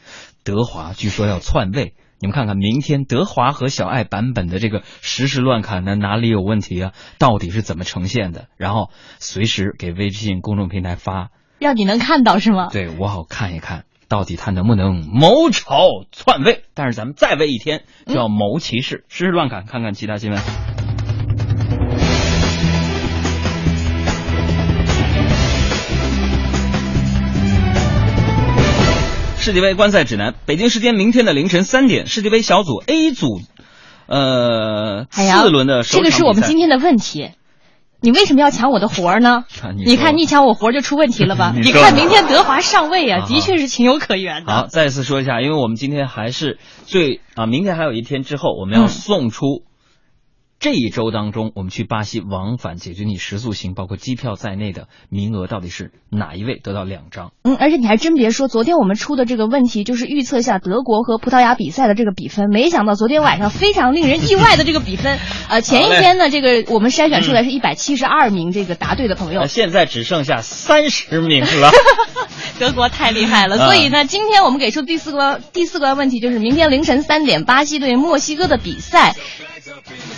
[0.42, 6.92] 德华据说要篡位，你们看看明天德华和小爱版本的这个实时乱砍呢哪里有问题啊？
[7.18, 8.48] 到底是怎么呈现的？
[8.58, 12.68] 然后随时给微信公众平台发，让你能看到是吗？
[12.70, 13.84] 对我好看一看。
[14.06, 16.64] 到底他能不能谋朝篡位？
[16.74, 20.79] 但是咱们再位一天就要谋其事，实时乱砍，看看其他新闻。
[29.40, 33.40] 世界杯观赛指南：北京时间明天的凌晨三点，世界杯小组 A 组，
[34.06, 37.30] 呃，四轮的这个是我们今天的问题。
[38.02, 39.44] 你为什么要抢我的活儿呢？
[39.76, 41.52] 你看你抢我活儿就出问题了吧？
[41.56, 44.52] 你看明天德华上位啊，的确是情有可原的。
[44.52, 49.62] 好，再次说一下，因为我们今天还是最啊，明天还有一天之后，我们要送出。
[50.60, 57.32] 这一周当中，我们去巴西往返解决你食宿行，包括机票在内的名额，到底是哪一位得到两张？
[57.44, 65.18] 嗯，而且你还真别说，昨天我们出的这个问题就是预测一下德国和葡萄牙比赛的这个比分，没想到昨天晚上非常令人意外的这个比分。
[65.48, 71.70] 呃，前一天呢，这个我们筛选出来是一百七十二名这个答对的朋友，现在只剩下三十名了。
[72.60, 79.14] 德国太厉害了，所以呢，今天我们给出第四关第四关问题就是明天凌晨三点巴西对墨西哥的比赛。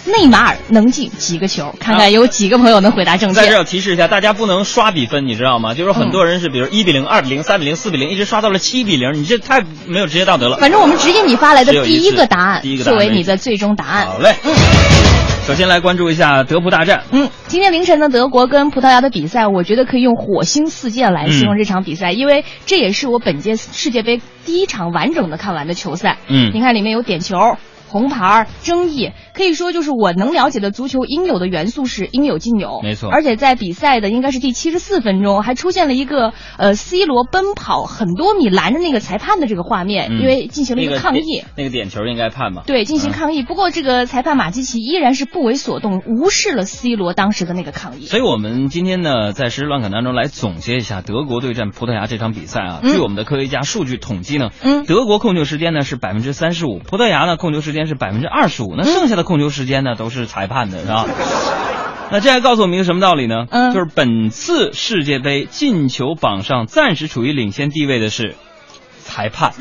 [0.05, 1.75] 内马尔能进几个球？
[1.79, 3.41] 看看有几个朋友能回答正确。
[3.41, 5.75] 在这要提示一下，大家不能刷比分，你知道吗？
[5.75, 10.57] 就是很多人是，比如一比零、二比零、三比零、四比零，一直刷到了七比零，你这太没有职业道德了。
[10.57, 14.07] 反正我们直接你发来的第一个答案作为你的最终答案。
[14.07, 14.35] 好嘞。
[14.45, 14.53] 嗯。
[15.45, 17.03] 首先来关注一下德葡大战。
[17.11, 26.19] 嗯，今天凌晨的德国跟葡萄牙的比赛，我觉得可以用火星四溅来形容这场比赛，因为这也是我本届世界杯第一场完整的看完的球赛。
[26.29, 27.57] 嗯，你看里面有点球。
[27.89, 33.11] 红牌争议可以说就是我能了解的足球应有的元素是应有尽有，没错。
[33.11, 41.45] 而且在比赛的应该是第七十四分钟，还出现了一个呃 C 罗奔跑很多米拦着那个裁判的这个画面，因为进行了一个抗议。
[41.57, 42.65] 那个点球应该判吧？
[42.67, 43.43] 对，进行抗议。
[43.43, 48.05] 不过这个裁判马基奇依然是不为所动，无视了 C 罗当时的那个抗议。
[48.05, 52.81] 所以我们今天呢，在实时乱侃当中来总结一下德国对战葡萄牙这场比赛啊。
[52.83, 58.75] 据我们的科学家数据统计呢，嗯，德国控球时间呢是百分之三十五，葡萄牙呢控球时间是百分之二十五。
[58.77, 61.07] 那剩下的控球时间呢，都是裁判的，是吧？
[62.11, 63.47] 那这还告诉我们一个什么道理呢？
[63.51, 68.35] 嗯，就是本次世界杯进球榜上暂时处于领先地位的是
[69.03, 69.53] 裁判。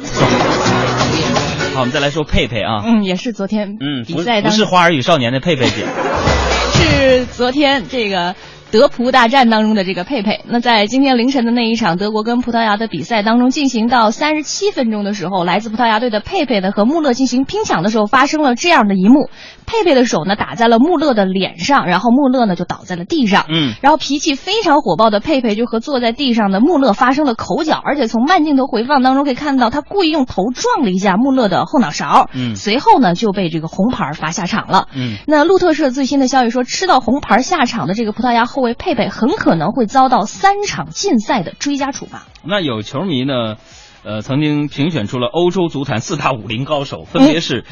[1.73, 5.85] 好，我们再来说佩佩啊，嗯，也是昨天嗯比赛当不是花儿与少年的佩佩姐，
[6.75, 8.35] 是昨天这个。
[8.71, 19.29] 德葡大战当中的这个佩佩，那在今天凌晨的那一场德国跟葡萄牙的比赛当中，进行到三十七分钟的时候，来自葡萄牙队的佩佩呢和穆勒进行拼抢的时候，发生了这样的一幕：
[19.71, 23.45] 佩佩的手呢打在了穆勒的脸上，然后穆勒呢就倒在了地上。
[23.49, 32.29] 嗯，然后脾气非常火爆的佩佩就和坐在地上的穆勒发生了口角，而且从慢镜头回放当中可以看到，他故意用头撞了一下穆勒的后脑勺。
[32.33, 34.87] 嗯，随后呢就被这个红牌罚下场了。
[34.93, 39.31] 嗯，那路透社最新的消息说，吃到红牌下场的这个葡萄牙后卫佩佩很。
[39.41, 42.27] 可能会遭到三场禁赛的追加处罚。
[42.43, 43.55] 那有球迷呢，
[44.03, 47.65] 呃，曾经评选出了欧洲足坛四大武林高手，分别是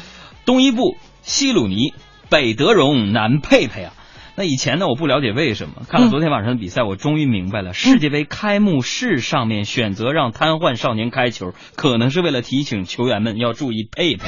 [0.44, 0.96] 东伊布、
[1.30, 1.94] 希鲁尼、
[2.28, 3.92] 北德容、南佩佩啊。
[4.34, 14.24] 那以前呢，我不了解为什么，看了昨天晚上的比赛，我终于明白了，世界杯开幕式上面选择让瘫痪少年开球，可能是为了提醒球员们要注意佩佩。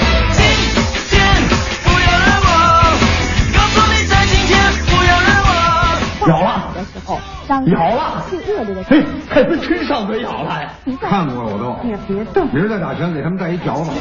[6.29, 10.73] 咬了的时候，咬了，最恶劣的嘿，还真真上嘴咬了呀。
[11.01, 12.47] 看过了我都，你别动。
[12.55, 13.93] 明儿再打拳，给他们带一脚法。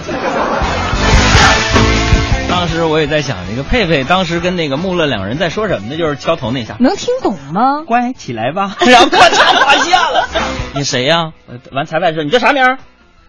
[2.51, 5.97] 当时我也在想，那个佩佩当时跟那个穆勒两人在说什么呢？
[5.97, 7.83] 就是敲头那下，能听懂吗？
[7.87, 8.75] 乖，起来吧。
[8.85, 10.27] 然后咔嚓趴下了。
[10.73, 11.31] 你谁呀？
[11.71, 12.77] 完裁判说你叫啥名？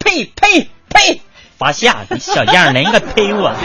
[0.00, 1.20] 呸呸呸！
[1.56, 3.54] 罚下，你小样，哪个呸我？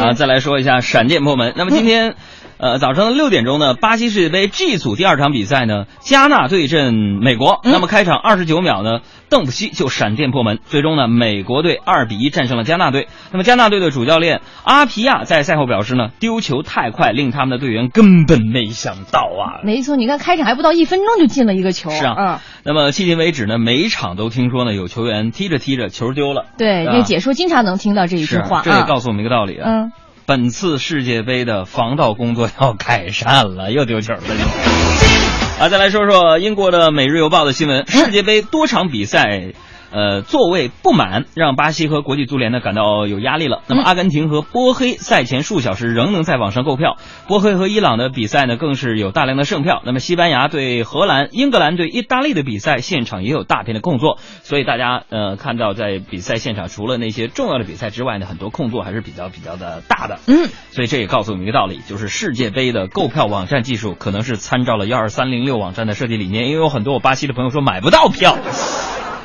[0.00, 1.52] 啊，再来说一下闪电破门。
[1.56, 2.14] 那么今天。
[2.58, 7.60] 呃，早上的六点钟呢，巴西世界杯 G 组第二场比赛呢，加纳对阵美国。
[7.64, 13.08] 那么开场二十九秒呢，邓普西就闪电破门，最终呢，美国队二比一战胜了加纳队。
[13.30, 19.60] 那么加纳队的主教练阿皮亚在赛后表示呢，丢球太快，令他们的队员根本没想到啊。
[19.62, 21.90] 没错，你看开场还不到一分钟就进了一个球。
[21.90, 22.38] 是啊，嗯。
[22.64, 26.46] 那么迄今为止呢，每一场都听说呢，有球员踢着踢着球丢了。
[26.56, 28.62] 对，因为解说经常能听到这一句话。
[28.64, 29.68] 这也告诉我们一个道理啊。
[29.70, 29.92] 嗯。
[30.26, 34.20] 本次世界杯的防盗工作要改善了，又丢球了。
[35.60, 39.52] 啊，再来说说英国的《每日邮报》的新闻，世界杯多场比赛。
[39.90, 43.62] 呃，座位不满让巴西和国际足联呢感到有压力了。
[43.68, 46.96] 那么，阿根廷和波黑赛前数小时仍能在网上购票。
[47.28, 49.82] 波黑和伊朗的比赛呢，更是有大量的剩票。
[49.84, 54.18] 那么，西班牙对荷兰、英格兰对意大利的比赛现场也有大片的空座。
[54.42, 60.18] 所以，大家呃看到在比赛现场，除了那些重要的比赛之外呢，很多空座还是比较比较的大的。
[60.26, 68.36] 嗯，所以这也告诉我们一个道理，就是世界杯的购票网站技术可能是参照了幺二三零六网站的设计理念，因为有很多我巴西的朋友说买不到票。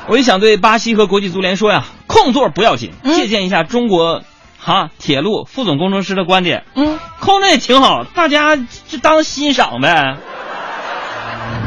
[0.08, 4.22] 我也想对巴西和国际足联说呀，空座不要紧，借鉴一下中国
[4.58, 10.16] 哈铁路副总工程师的观点，嗯，空着也挺好，大家就当欣赏呗。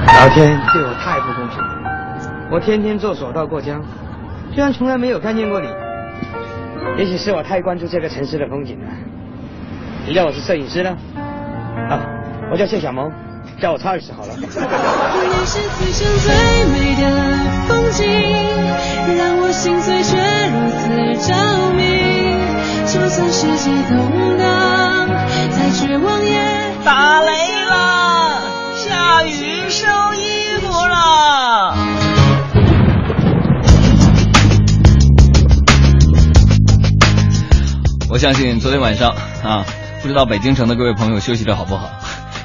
[0.08, 3.82] 老天对我太不公平了，我天天坐索道过江，
[4.54, 5.68] 居然从来没有看见过你。
[6.98, 8.86] 也许是我太关注这个城市的风景了。
[10.06, 10.96] 你叫我是摄影师呢？
[11.90, 12.00] 啊，
[12.52, 13.12] 我叫谢小萌。
[13.62, 14.36] 叫我超二十好了。
[17.68, 18.06] 风景，
[19.18, 20.16] 让我心碎却
[20.50, 20.84] 如此
[21.28, 21.34] 着
[21.74, 21.82] 迷。
[22.88, 25.08] 就算世界动荡，
[25.52, 26.66] 再绝望也。
[26.86, 27.32] 打雷
[27.66, 28.42] 了，
[28.76, 31.76] 下雨收衣服了。
[38.10, 39.10] 我相信昨天晚上
[39.44, 39.66] 啊，
[40.02, 41.90] 不知道北京城的各位朋友休息的好不好？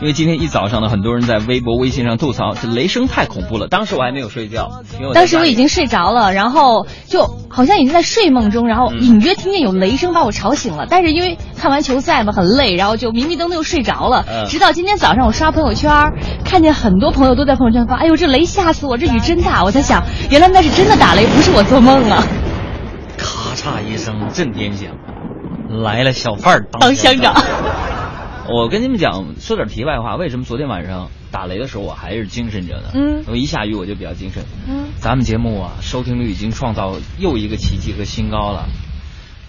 [0.01, 3.69] 因为今天一早上呢，很多人在微博、微信上吐槽，这雷声太恐怖了。
[3.69, 4.83] 当时我还没有睡觉，
[5.13, 10.87] 当时我已经睡着了，然后就好像已经在睡梦中，然后隐约听见有雷声把我吵醒了。
[10.89, 14.25] 但是因为看完球赛嘛，很累，然后就迷迷瞪瞪又睡着了。
[14.49, 16.13] 直到今天早上我刷朋友圈，
[16.47, 22.25] 看见很多朋友都在朋友圈发：“哎呦，这雷吓死我，这雨真大！”我在想，原来那是真的打雷，不是我做梦啊！
[23.19, 24.93] 咔嚓一声震天响，
[25.69, 27.35] 来了小贩当乡长。
[28.53, 32.91] 我跟你们讲，说点题外话，为什么昨天晚上打雷的时候我还是精神着呢？
[32.95, 34.43] 嗯，我一下雨我就比较精神。
[34.67, 38.69] 嗯，咱们节目啊，收听率已经创造又一个奇迹和新高了。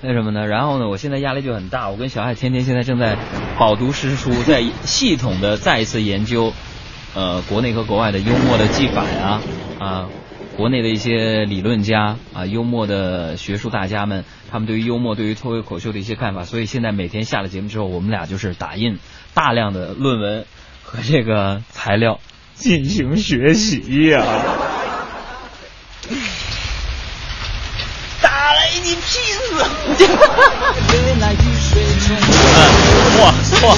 [0.03, 0.45] 为什么呢？
[0.45, 1.89] 然后呢，我现在压力就很大。
[1.89, 3.17] 我跟小爱天天现在正在
[3.57, 6.53] 饱读诗书，在系统的再一次研究，
[7.15, 9.41] 呃，国内和国外的幽默的技法呀，
[9.79, 10.07] 啊。
[10.61, 18.99] 国内的一些理论家啊，幽默的学术大家们，他们对于幽默、对于脱口口秀的一些看法，所以现在每天下了节目之后，我们俩就是打印
[19.33, 20.45] 大量的论文
[20.83, 22.19] 和这个材料
[22.53, 24.23] 进行学习呀。
[28.21, 29.65] 打雷你屁死！
[33.19, 33.27] 哇
[33.63, 33.75] 哇！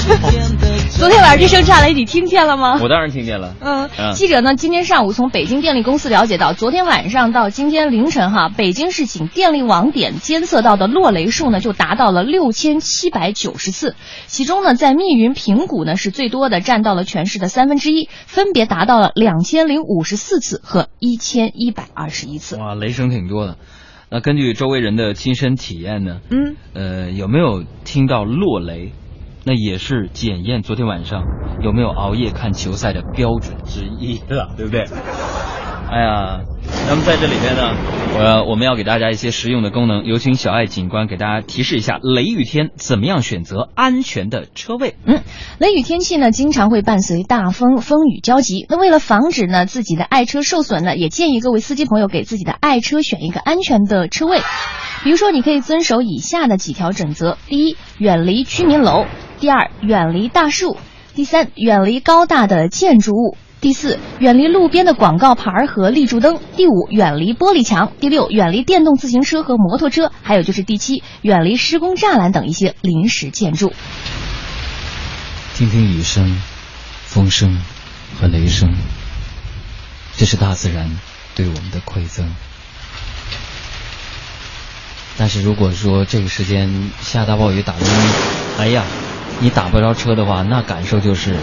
[0.90, 2.78] 昨天晚上这声炸雷你听见了吗？
[2.80, 3.54] 我当然听见了。
[3.60, 22.56] 嗯，记者呢今天上午从北京电力公司了解到，昨天晚上到今天凌晨哈，北京市仅电力网点监测到的落雷数呢就达到了六千七百九十次，其中呢在密云平谷呢是最多的，占到了全市的三分之一，分别达到了两千零五十四次和一千一百二十一次。
[22.56, 23.56] 哇，雷声挺多的。
[24.10, 26.20] 那根据周围人的亲身体验呢？
[26.30, 28.92] 嗯，呃，有没有听到落雷？
[29.46, 31.24] 那也是检验昨天晚上
[31.62, 34.86] 有没有熬夜看球赛的标准之一了，对不对？
[35.86, 36.40] 哎呀，
[36.88, 37.76] 那么在这里边呢，
[38.16, 44.96] 我我们要给大家一些实用的功能，有请小爱警官给大家提示一下，雷雨天怎么样选择安全的车位？
[45.04, 45.22] 嗯，
[45.58, 48.66] 雷雨天气呢，经常会伴随大风，风雨交集。
[48.70, 54.40] 那为了防止呢自己的爱车受损呢，也建议各位司机朋友给自己的爱车选一个安全的车位。
[55.04, 59.04] 比如说，你可以遵守以下的几条准则：第一，远离居民楼。
[59.40, 60.76] 第二，远离大树；
[61.14, 73.72] 第三，远离高大的建筑物；第四，远离路边的广告牌和立柱灯；第五，远离玻璃墙；第六，远离电动自行车和摩托车；还有就是第七，远离施工栅栏等一些临时建筑。
[75.54, 76.40] 听听雨声、
[77.04, 77.60] 风声
[78.20, 78.74] 和雷声，
[80.16, 80.90] 这是大自然
[81.34, 82.34] 对我们的馈赠。
[85.16, 87.86] 但是如果说这个时间下大暴雨打雷，
[88.58, 88.82] 哎呀！
[89.40, 91.38] 你打不着车的话，那感受就是哪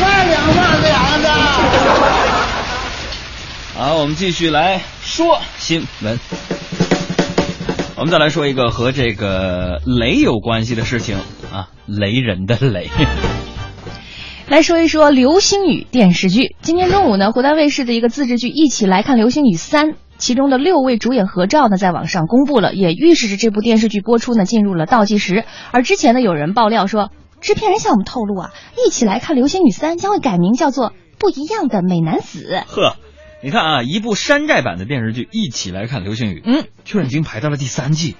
[0.00, 1.30] 万凉万凉的。
[3.76, 6.18] 好，我们继续来说新闻。
[7.96, 11.18] 我们再来说一个和这个雷有关系的事情
[11.52, 12.90] 啊，雷人的雷。
[14.48, 16.56] 来说一说流星雨电视剧。
[16.60, 19.90] 今天中午呢，湖南卫视的一个自制剧《一起来看流星雨三》。
[20.22, 25.44] 其中的六位主演合照呢，在网上公布了，也预示着这部电视剧播出呢进入了倒计时。
[25.72, 27.10] 而之前呢，有人爆料说，
[27.40, 28.50] 制片人向我们透露啊，
[28.86, 32.62] 一起来看《流星雨三》将会改名叫做《不一样的美男子》。
[32.72, 32.98] 呵，
[33.42, 38.14] 你看啊，一部山寨版的电视剧《一起来看流星雨》，嗯，居然已经排到了第三季。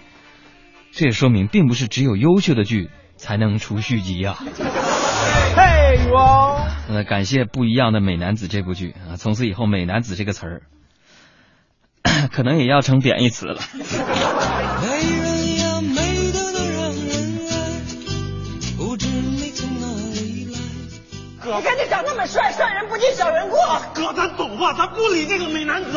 [0.90, 4.38] 这也说明并不是只有优秀的剧才能出续集啊。
[5.55, 6.66] 嘿，女王。
[6.88, 10.62] 呃，感谢不一样的美男子这部剧啊，从此以后“美男子”这个词儿，
[12.32, 13.61] 可能也要成贬义词了。
[21.44, 23.59] 你看你长那么帅，帅人不计小人过。
[23.94, 25.90] 哥，咱走吧，咱不理这个美男子。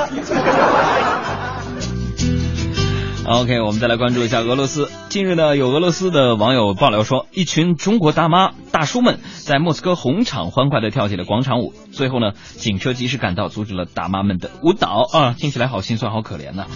[3.28, 4.88] OK，我们再来关注一下俄罗斯。
[5.09, 11.73] 近日呢，有俄罗斯的网友爆料说，一群中国大妈大叔们在莫斯科红场欢快的跳起了广场舞。
[11.91, 15.34] 最后呢，警车及时赶到，阻止了大妈们的舞蹈啊！
[15.36, 16.67] 听起来好心酸，好可怜呐、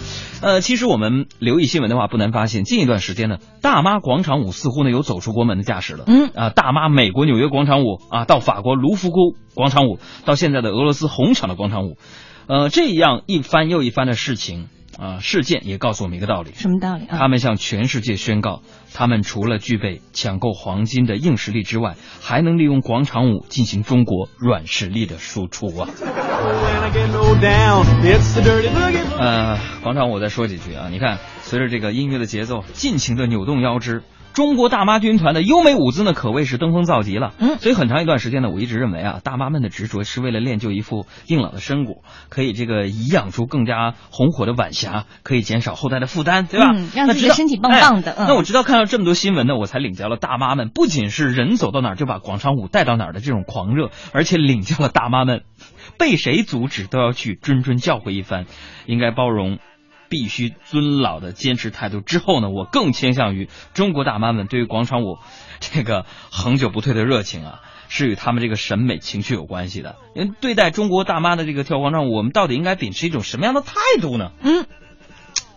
[0.42, 6.02] 呃，其实我们留意新闻的话，不难发现，近一段时间呢，大妈广场舞似乎呢有走出国门的架势了。
[6.08, 11.96] 嗯啊，大妈美国纽约广场舞啊，到法国卢浮宫广场舞，到现在的俄罗斯红场的广场舞，
[12.48, 14.66] 呃，这样一番又一番的事情。
[14.98, 17.16] 啊、事件也告诉我们一个道理，什么道理啊？
[17.18, 18.62] 他们向全世界宣告，
[18.92, 25.88] 他们除了具备抢购黄金的硬实力之外，还能利用广场舞进行中国软实力的输出啊。
[29.18, 34.02] 呃，广场舞再说几句啊，你看，随着这个音乐的节奏，尽情的扭动腰肢。
[34.32, 37.32] 中国大妈军团的优美舞姿呢，可谓是登峰造极了。
[37.38, 46.70] 嗯，所以很长一段时间呢，我一直认为啊，大妈们的执着是为了练就一副硬朗的身骨，可以这个颐养出更加红火的晚霞，可以减少后代的负担，对吧？
[46.74, 55.42] 嗯让自己的身体棒棒的哎嗯那我直到看到这么多新闻呢，我才领教了大妈们不仅是人走到哪儿就把广场舞带到哪儿的这种狂热，而且领教了大妈们
[55.98, 58.46] 被谁阻止都要去谆谆教诲一番，
[58.86, 59.58] 应该包容。
[60.10, 65.16] 必须尊老的坚持态度之后呢，我更倾向于中国大妈们对于广场舞
[65.60, 69.96] 这个恒久不退的热情啊，是与他们这个审美情趣有关系的。
[70.14, 74.32] 因为对待中国大妈的这个跳广场舞，我们到底应该秉持一种什么样的态度呢？
[74.42, 74.66] 嗯，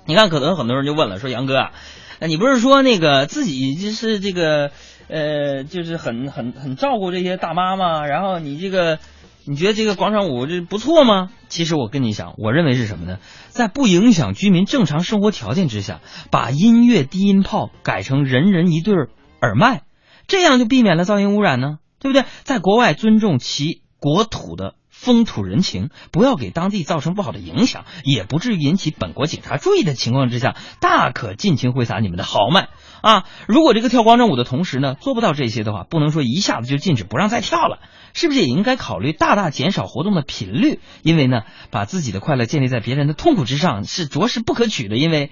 [0.06, 1.72] 你看，可能很多人就问了，说杨哥啊，
[2.20, 4.72] 那你不是说那个自己就是这个
[5.08, 8.06] 呃，就是很很很照顾这些大妈吗？
[8.06, 9.00] 然后你这个。
[9.46, 11.30] 你觉得这个广场舞这不错吗？
[11.50, 13.18] 其实我跟你讲，我认为是什么呢？
[13.50, 16.00] 在不影响居民正常生活条件之下，
[16.32, 18.96] 把音乐低音炮改成人人一对
[19.42, 19.82] 耳麦，
[20.28, 22.26] 这样就避免了噪音污染呢，对不对？
[22.44, 32.70] 在国外尊重其国土的风土人情，不要给当地造成不好的影响，也不至于引起本国警察注意的情况之下，大可尽情挥洒你们的豪迈
[33.02, 33.26] 啊！
[33.48, 37.80] 如果这个跳广场舞的同时呢，做不到这些的话，不能说一下子就禁止不让再跳了。
[38.14, 40.80] 是不是也应该考虑大大减少活动的频率？
[41.02, 41.42] 因为呢，
[41.72, 44.98] 把自己的快乐建立在别人的痛苦之上是着实不可取的。
[44.98, 45.32] 因为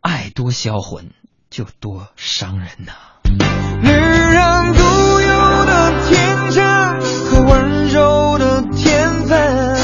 [0.00, 1.10] 爱多销魂，
[1.50, 2.92] 就多伤人呐、
[3.82, 4.82] 女人独
[5.20, 6.64] 有的天真
[7.00, 9.76] 和温柔的天分，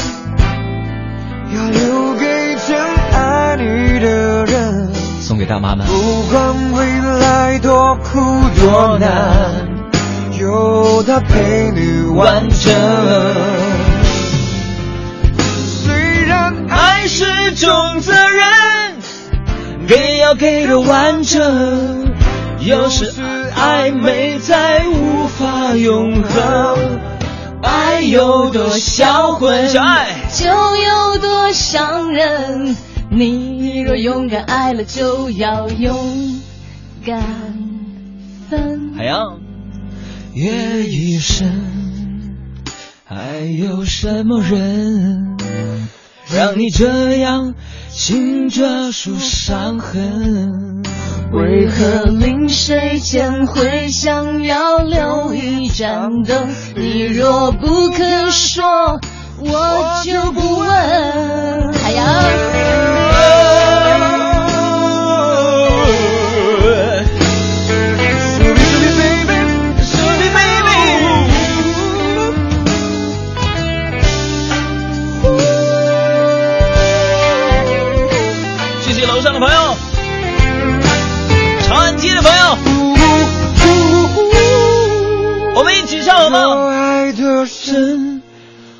[1.53, 2.79] 要留给真
[3.11, 4.93] 爱你的人。
[5.21, 5.85] 送给大妈们。
[5.87, 8.19] 不管未来多苦
[8.59, 9.72] 多难，
[10.43, 12.73] 有他陪你完整。
[15.37, 18.45] 虽然爱是种责任，
[19.87, 22.13] 给要给的完整。
[22.59, 23.09] 有时
[23.55, 26.99] 暧昧才无法永恒，
[27.61, 32.75] 爱有多销魂，就有多伤人。
[33.09, 36.41] 你若勇敢爱了，就要勇
[37.05, 37.21] 敢
[38.49, 38.91] 分。
[38.97, 39.39] 海洋，
[40.33, 42.35] 夜已深，
[43.05, 45.37] 还有什么人
[46.33, 47.53] 让你这样
[47.91, 50.81] 轻抓住伤痕？
[51.31, 56.49] 为何临睡前会想要留一盏灯？
[56.75, 58.99] 你若不肯说，
[59.37, 61.73] 我就不问。
[61.73, 63.02] 海洋。
[86.33, 88.21] 爱的深，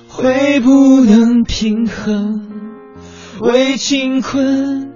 [0.08, 2.50] 会不能平衡，
[3.42, 4.92] 为情困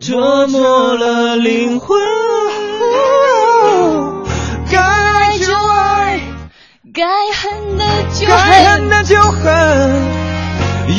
[0.00, 1.98] 折磨了灵魂。
[4.70, 6.20] 该爱就爱，
[6.92, 8.90] 该恨的就该恨恨。
[8.90, 10.02] 的就恨，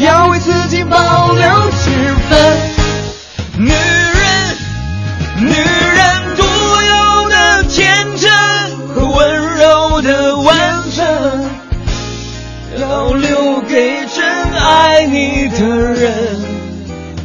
[0.01, 1.91] 要为自己保留几
[2.29, 2.57] 分。
[3.57, 3.77] 女人，
[5.39, 5.92] 女人
[15.59, 16.39] 的人。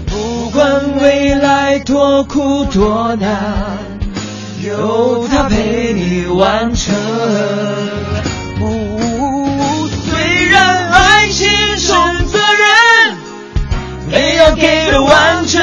[0.06, 3.78] 不管未来多苦多难，
[4.66, 6.94] 有他陪你完成。
[10.10, 11.92] 虽然爱情是
[12.26, 13.16] 责任，
[14.10, 15.62] 没有给的完整，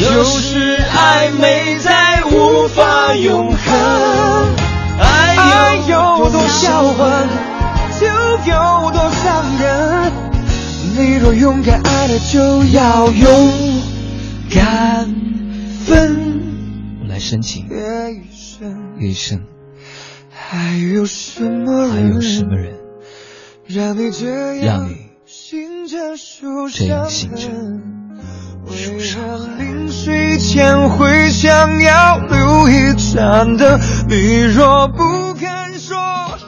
[0.00, 3.56] 有时暧昧在无法永恒。
[5.00, 7.28] 爱有多销魂，
[7.98, 8.06] 就
[8.50, 10.21] 有多伤人。
[10.94, 13.80] 你若勇敢爱了，就要勇
[14.50, 15.14] 敢
[15.86, 16.40] 分。
[17.00, 19.42] 我来深情，夜雨声，夜深，
[20.30, 22.74] 还有什么还有什么人
[23.66, 27.48] 让你这让样你醒着受这样伤醒着
[28.76, 29.64] 受伤害？
[29.64, 35.61] 临睡前会想要留一盏灯，你若不肯。